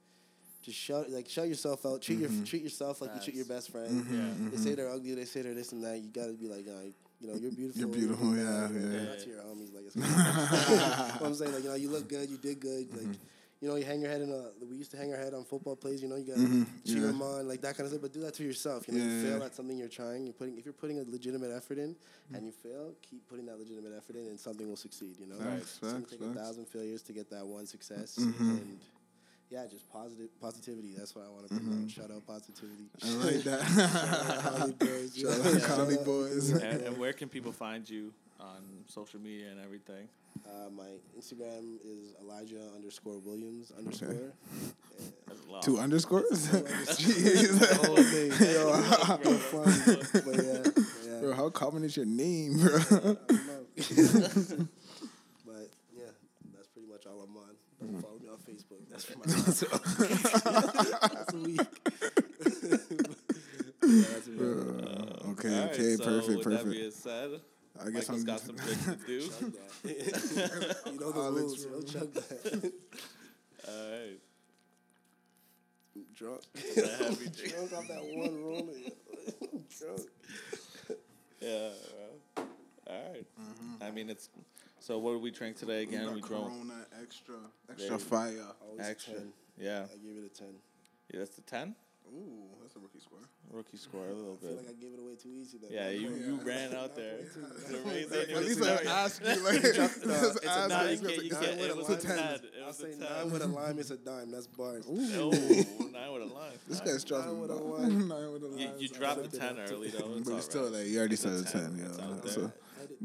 [0.62, 2.00] just shout like shout yourself out.
[2.02, 2.36] Treat Mm-hmm.
[2.36, 4.06] your treat yourself like you treat your best friend.
[4.08, 4.50] Yeah.
[4.50, 5.14] They say they're ugly.
[5.16, 5.98] They say they're this and that.
[5.98, 6.86] You gotta be like, uh,
[7.20, 7.80] you know, you're beautiful.
[7.80, 9.02] You're beautiful, you yeah, know, yeah.
[9.10, 9.96] Not to your homies, like it's.
[11.20, 12.30] what I'm saying, like you know, you look good.
[12.30, 12.86] You did good.
[12.96, 13.16] Like.
[13.62, 13.64] Mm-hmm.
[13.64, 14.50] You know, you hang your head in a.
[14.68, 16.02] We used to hang our head on football plays.
[16.02, 17.06] You know, you got Mhm, cheer yeah.
[17.06, 18.02] them on, like that kind of stuff.
[18.02, 18.86] But do that to yourself.
[18.88, 20.24] You know, Yeah, you yeah, fail at something you're trying.
[20.24, 21.94] You're putting if you're putting a legitimate effort in,
[22.34, 25.16] and you fail, keep putting that legitimate effort in, and something will succeed.
[25.20, 26.36] You know, Facts, It's gonna facts, take facts.
[26.36, 28.40] a thousand failures to get that one success, Mhm.
[28.40, 28.80] and
[29.50, 30.94] yeah, just positive positivity.
[30.96, 31.74] That's what I want to promote.
[31.74, 31.86] Mm-hmm.
[31.88, 32.88] Shout out positivity.
[33.02, 34.42] I like Shout out that.
[34.42, 35.16] Conley boys.
[35.16, 36.50] Shout out Conley boys.
[36.50, 38.12] and, and where can people find you
[38.42, 40.08] on social media and everything?
[40.46, 40.88] Uh, my
[41.18, 44.08] Instagram is Elijah underscore Williams underscore.
[44.10, 44.32] And
[45.26, 45.60] That's a.
[45.66, 46.48] Two underscores.
[46.48, 46.58] the
[46.98, 47.58] Jeez.
[48.10, 48.32] thing.
[48.54, 49.72] Yo, how- Real fun.
[50.24, 50.62] But yeah,
[51.12, 51.20] yeah.
[51.20, 52.76] Bro, how common is your name, bro?
[52.76, 53.16] I don't know.
[55.46, 56.10] but yeah,
[56.54, 57.56] that's pretty much all I'm on.
[57.80, 58.80] Don't follow me on Facebook.
[58.90, 59.62] That's for my That's
[61.32, 61.60] a week.
[63.82, 64.40] yeah, that's a week.
[65.30, 66.70] okay, All right, okay, so perfect, with That perfect.
[66.70, 67.30] being said,
[67.86, 69.20] I guess Michael's I'm got some things to do.
[69.82, 70.82] That.
[70.86, 71.64] you know the Alex, rules.
[71.66, 71.76] bro.
[71.76, 72.72] Yo, chug that.
[73.68, 74.18] All right.
[76.16, 76.40] Drunk.
[76.54, 77.54] a heavy drink.
[77.54, 78.92] Drunk off that one rolling.
[79.78, 80.00] Drunk.
[81.40, 81.68] Yeah.
[82.36, 82.46] Well,
[82.86, 83.26] all right.
[83.40, 83.82] Mm-hmm.
[83.82, 84.28] I mean, it's.
[84.80, 86.12] So what did we drink today again?
[86.14, 87.34] We, got drunk Corona extra,
[87.70, 88.44] extra you- fire.
[88.68, 89.14] Always extra.
[89.14, 89.32] 10.
[89.58, 89.84] Yeah.
[89.92, 90.48] I gave it a 10.
[91.12, 91.74] Yeah, that's the ten.
[92.08, 93.18] Ooh, that's a rookie score.
[93.50, 94.50] Rookie score a little bit.
[94.50, 94.66] I feel bit.
[94.66, 95.58] like I gave it away too easy.
[95.58, 95.70] Then.
[95.72, 97.18] Yeah, you, Nine you ran out there.
[97.20, 99.76] At least a- I ask you, like, it's
[100.46, 100.98] a nine.
[101.02, 101.58] You, you it's can't, a ten.
[101.58, 102.40] It was a a ten.
[102.66, 104.30] I'll say nine with a lime is a dime.
[104.30, 104.86] That's bars.
[104.88, 106.52] nine with a line.
[106.68, 107.68] This guy's dropping Nine with a ball.
[107.78, 108.08] one.
[108.08, 108.78] Nine with a You, line.
[108.78, 110.20] you dropped the ten early though.
[110.24, 110.72] But all still right.
[110.72, 112.36] like you already It's said a a 10, ten, it's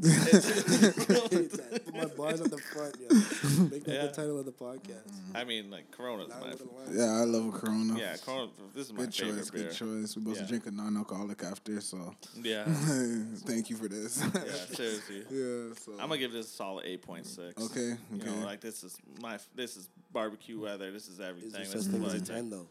[0.02, 0.10] yo.
[0.10, 3.64] out So Put my bars at the front, yeah.
[3.70, 4.06] Make that Yeah.
[4.06, 5.06] the title of the podcast.
[5.08, 5.36] Mm-hmm.
[5.36, 6.48] I mean, like Corona's my.
[6.50, 6.62] with
[6.96, 7.98] yeah, I love a Corona.
[7.98, 8.50] Yeah, Corona.
[8.74, 9.62] This is my Good favorite choice, beer.
[9.64, 9.80] good choice.
[9.82, 10.42] We're supposed Yeah.
[10.42, 12.64] to drink a non-alcoholic after, so Yeah.
[13.46, 14.22] thank you for this.
[14.22, 14.52] Yeah.
[14.76, 15.18] Seriously.
[15.30, 17.60] yeah, so I'm gonna give this a solid eight point six.
[17.62, 18.26] Okay, You okay.
[18.30, 20.90] know, like this is my this is barbecue weather.
[20.90, 21.48] This is everything.
[21.48, 21.54] Is everything.
[21.54, 22.66] there This such is thing as a ten though?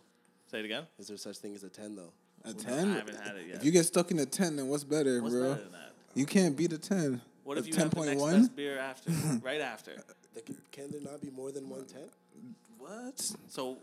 [0.49, 0.83] Say it again.
[0.97, 2.13] Is there such thing as a ten though?
[2.45, 2.89] a I ten.
[2.91, 3.55] I haven't had it yet.
[3.57, 5.49] If you get stuck in a ten, then what's better, What's bro?
[5.53, 5.86] better than that?
[6.15, 7.21] You can't beat a ten.
[7.43, 8.31] What A if you have the next 10.1?
[8.41, 9.11] best beer after,
[9.43, 9.91] right after?
[10.35, 12.03] Like, can there not be more than one ten?
[12.79, 13.19] What?
[13.49, 13.77] So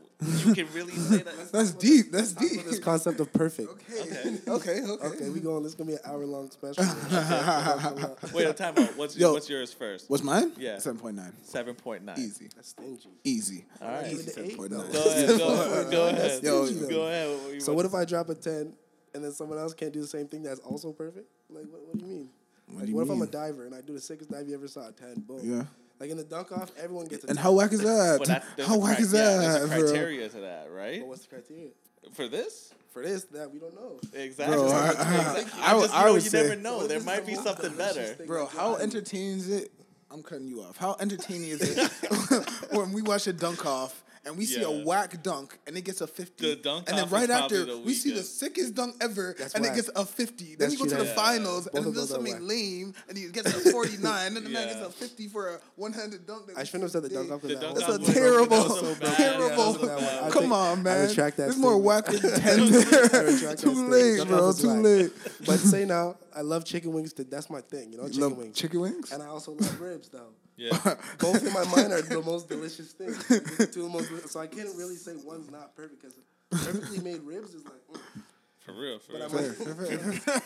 [0.46, 1.34] you can really say that.
[1.52, 2.10] That's deep.
[2.12, 2.64] That's deep.
[2.64, 3.68] This concept of perfect.
[3.70, 4.38] Okay.
[4.48, 4.80] Okay.
[4.80, 4.80] Okay.
[5.04, 5.62] Okay, we going.
[5.62, 6.84] This is gonna be an hour long special.
[8.32, 8.96] Wait, a time out.
[8.96, 9.32] What's Yo.
[9.32, 10.08] what's yours first?
[10.08, 10.52] What's mine?
[10.56, 10.78] Yeah.
[10.78, 11.32] Seven point nine.
[11.42, 12.18] Seven point nine.
[12.18, 12.48] Easy.
[12.54, 13.08] That's stingy.
[13.24, 13.64] Easy.
[13.82, 14.10] All right.
[14.10, 14.82] Give it Seven eight, point though.
[14.82, 14.92] nine.
[14.92, 15.28] Go ahead.
[15.28, 16.42] Go, go ahead.
[16.42, 16.88] Yo, stingy, though.
[16.88, 17.38] go ahead.
[17.44, 18.74] What you So want- what if I drop a ten
[19.14, 21.28] and then someone else can't do the same thing that's also perfect?
[21.54, 22.28] Like, what, what do you mean?
[22.66, 24.48] What like, do you what if I'm a diver and I do the sickest dive
[24.48, 24.90] you ever saw?
[24.90, 25.40] Ten, boom.
[25.42, 25.64] Yeah.
[26.00, 27.42] Like in the dunk off, everyone gets a And 10.
[27.44, 28.16] how whack is that?
[28.18, 29.78] But that's, how a whack cri- is yeah, that, There's a bro?
[29.92, 31.00] criteria to that, right?
[31.00, 31.68] But what's the criteria
[32.12, 33.24] For this, for this?
[33.24, 34.00] That we don't know.
[34.12, 34.56] exactly.
[34.56, 35.60] Bro, I- Exactly.
[35.62, 36.86] I- I would- just, I you would you say- never know.
[36.86, 38.16] There might be something better.
[38.26, 38.82] Bro, how had?
[38.82, 39.70] entertaining is it?
[40.10, 40.76] I'm cutting you off.
[40.76, 45.22] How entertaining is it when we watch a dunk off and we see a whack
[45.22, 46.48] dunk and it gets a 50?
[46.50, 49.62] The dunk and then right after the we see the sickest dunk ever That's and
[49.64, 49.72] whack.
[49.72, 50.44] it gets a 50.
[50.44, 52.94] Then That's you go to the that- finals Both and of it does something lame
[53.08, 56.50] and he gets a 49 and the man gets a 50 for a one-handed dunk.
[56.56, 57.40] I shouldn't have said the dunk off.
[57.40, 59.08] 'cause The that dunk That's a terrible, so terrible.
[59.18, 60.04] Yeah, that was a bad one.
[60.04, 61.08] I Come think- on, I man.
[61.08, 63.56] retract that There's more whack than 10 there.
[63.56, 64.52] Too late, bro.
[64.52, 65.12] Too late.
[65.46, 67.12] But say now, I love chicken wings.
[67.12, 67.92] That's my thing.
[67.92, 68.56] You know, chicken wings.
[68.56, 69.12] chicken wings?
[69.12, 70.28] And I also love ribs, though.
[70.56, 70.70] Yeah.
[71.18, 73.26] Both in my mind are the most delicious things.
[73.26, 76.14] The two most, so I can't really say one's not perfect because
[76.50, 77.74] perfectly made ribs is like.
[77.92, 78.22] Mm.
[78.60, 78.98] For real.
[78.98, 79.24] For But real.
[79.30, 80.38] I'm like, fair, fair.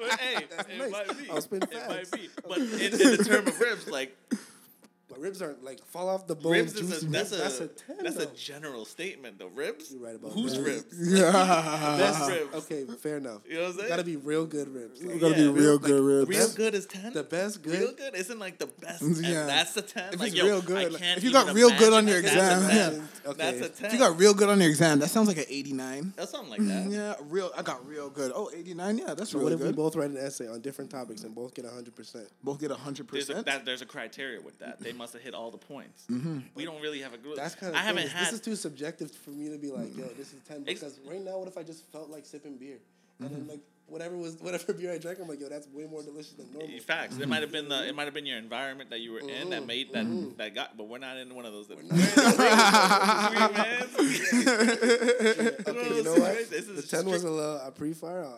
[0.00, 0.90] But hey, it nice.
[0.90, 1.30] might be.
[1.30, 1.88] I'll spin It fast.
[1.88, 2.28] might be.
[2.48, 4.16] But in, in the term of ribs, like
[5.14, 6.52] but ribs aren't like fall off the bone.
[6.52, 7.06] ribs is a juicy.
[7.08, 7.96] that's a that's a ten.
[8.02, 9.48] that's a general statement though.
[9.48, 9.92] Ribs.
[9.92, 10.62] You're right about Whose that.
[10.62, 10.84] ribs?
[11.12, 11.32] Yeah.
[11.98, 12.54] Best ribs.
[12.54, 13.42] Okay, fair enough.
[13.48, 13.88] You know what I'm saying?
[13.88, 15.02] Gotta be real good ribs.
[15.02, 16.28] Like, We gotta Yeah, be real real- good ribs.
[16.30, 17.12] Real good is ten.
[17.12, 17.78] the best good.
[17.78, 19.02] Real good isn't like the best.
[19.24, 19.28] Yeah.
[19.30, 19.46] Yeah.
[19.46, 20.12] That's the ten.
[20.14, 22.18] If like, it's yo, real good, like, can't if you got real good on your
[22.18, 22.76] exam, that's a
[23.24, 23.30] yeah.
[23.30, 23.38] Okay.
[23.38, 23.86] That's a If ten.
[23.86, 26.12] If you got real good on your exam, that sounds like an 89.
[26.16, 26.90] that's something like that.
[26.90, 27.50] Yeah, real.
[27.56, 28.32] I got real good.
[28.34, 28.98] Oh, 89.
[28.98, 31.34] Yeah, that's So real what if we both write an essay on different topics and
[31.34, 32.28] both get hundred percent?
[32.42, 33.10] Both get 100%.
[33.10, 34.80] There's a, there's a criteria with that.
[34.80, 36.04] They must have hit all the points.
[36.54, 37.36] We don't really have a group.
[37.36, 37.76] That's kind of.
[37.80, 38.26] I haven't had.
[38.26, 40.64] This is too subjective for me to be like, yo, this is ten.
[40.64, 42.78] Because right now, what if I just felt like sipping beer,
[43.20, 43.38] and Mm-hmm.
[43.38, 46.32] then like whatever was whatever beer I drank, I'm like, yo, that's way more delicious
[46.32, 46.78] than normal.
[46.80, 47.18] Facts.
[47.18, 47.86] It might have been the.
[47.86, 50.06] It might have been your environment that you were in that made that
[50.38, 50.76] that got.
[50.76, 51.68] But we're not in one of those.
[51.68, 51.78] That,
[54.64, 56.50] Okay, you know what?
[56.50, 58.24] This The is ten was a little pre-fire.
[58.24, 58.36] Uh, uh,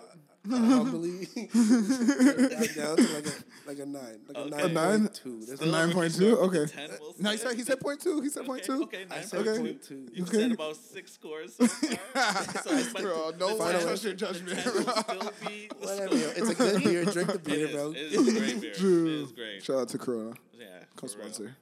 [0.51, 3.33] humbly back down to like a
[3.67, 4.51] like a nine, like a Okay.
[4.51, 5.01] nine, A nine?
[5.01, 5.41] point two.
[5.47, 6.39] That's A nine point two.
[6.39, 6.67] Okay.
[6.67, 8.21] 10 will No, he said he said point two.
[8.21, 8.83] He said point two.
[8.85, 10.07] Okay, nine said point point two.
[10.07, 10.13] two.
[10.15, 10.39] You Okay.
[10.39, 12.35] said about six scores so far.
[12.63, 14.61] so but Bro, the- no the one trust your judgment.
[14.61, 16.17] still be Whatever.
[16.17, 17.05] yo, It's a good beer.
[17.05, 17.73] Drink the It beer, is.
[17.73, 17.91] bro.
[17.91, 18.71] It is a great beer.
[18.71, 19.27] It True.
[19.35, 19.63] great.
[19.65, 20.35] Shout out to Corona.
[20.59, 20.67] Yeah.
[20.97, 21.57] Co-sponsor.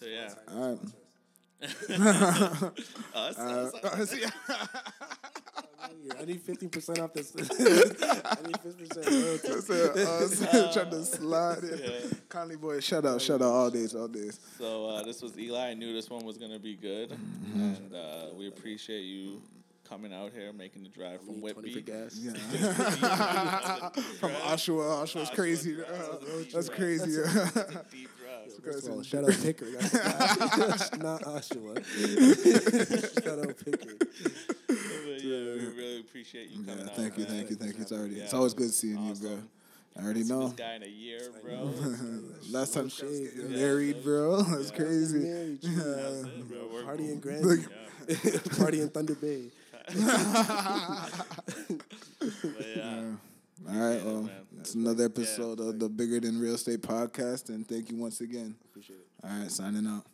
[0.00, 0.34] So yeah.
[0.52, 0.78] All right.
[3.14, 4.30] Us, Uh, us, yeah.
[6.20, 7.32] I need fifteen percent off this.
[7.38, 9.48] I need fifteen percent royalty.
[9.48, 9.96] That's it.
[10.56, 11.80] Us trying to slide it.
[12.10, 12.16] Yeah.
[12.28, 14.38] Conley boy, shout out, shout out all days, all days.
[14.58, 15.68] So uh, this was Eli.
[15.70, 17.62] I knew this one was gonna be good, Mm-hmm.
[17.62, 19.42] and uh, we appreciate you
[19.88, 21.92] coming out here, making the drive from Need twenty for Whitby.
[21.92, 22.16] gas.
[22.16, 22.32] Yeah.
[23.90, 25.76] From From Oshawa, Oshawa's crazy.
[25.82, 26.16] Uh,
[26.52, 27.20] that's crazy.
[27.90, 28.64] Deep drive.
[28.64, 29.74] First of all, shout out Pickering.
[29.74, 31.84] That's not Oshawa.
[33.22, 34.00] shout out Pickering.
[35.34, 36.96] But yeah, we really appreciate you coming Yeah, out.
[36.96, 37.32] thank you, man.
[37.36, 37.82] thank you, thank you.
[37.82, 39.38] It's already, it's always good seeing you, bro.
[39.96, 40.48] I already This know.
[40.48, 41.72] guy in a year, bro.
[42.50, 43.44] Last time she yeah.
[43.48, 44.42] married, bro.
[44.50, 45.18] That's crazy.
[45.20, 46.68] Married, That's it, bro.
[46.72, 47.22] We're Party in Look.
[47.22, 47.68] Grand.
[48.08, 48.38] Yeah.
[48.58, 49.50] Party in Thunder Bay.
[49.86, 49.96] But
[52.76, 53.02] yeah.
[53.68, 54.30] All right, well, man.
[54.60, 55.68] it's another episode Yeah.
[55.68, 58.56] of the Bigger Than Real Estate podcast, and thank you once again.
[58.70, 59.06] Appreciate it.
[59.26, 60.04] All right, signing out.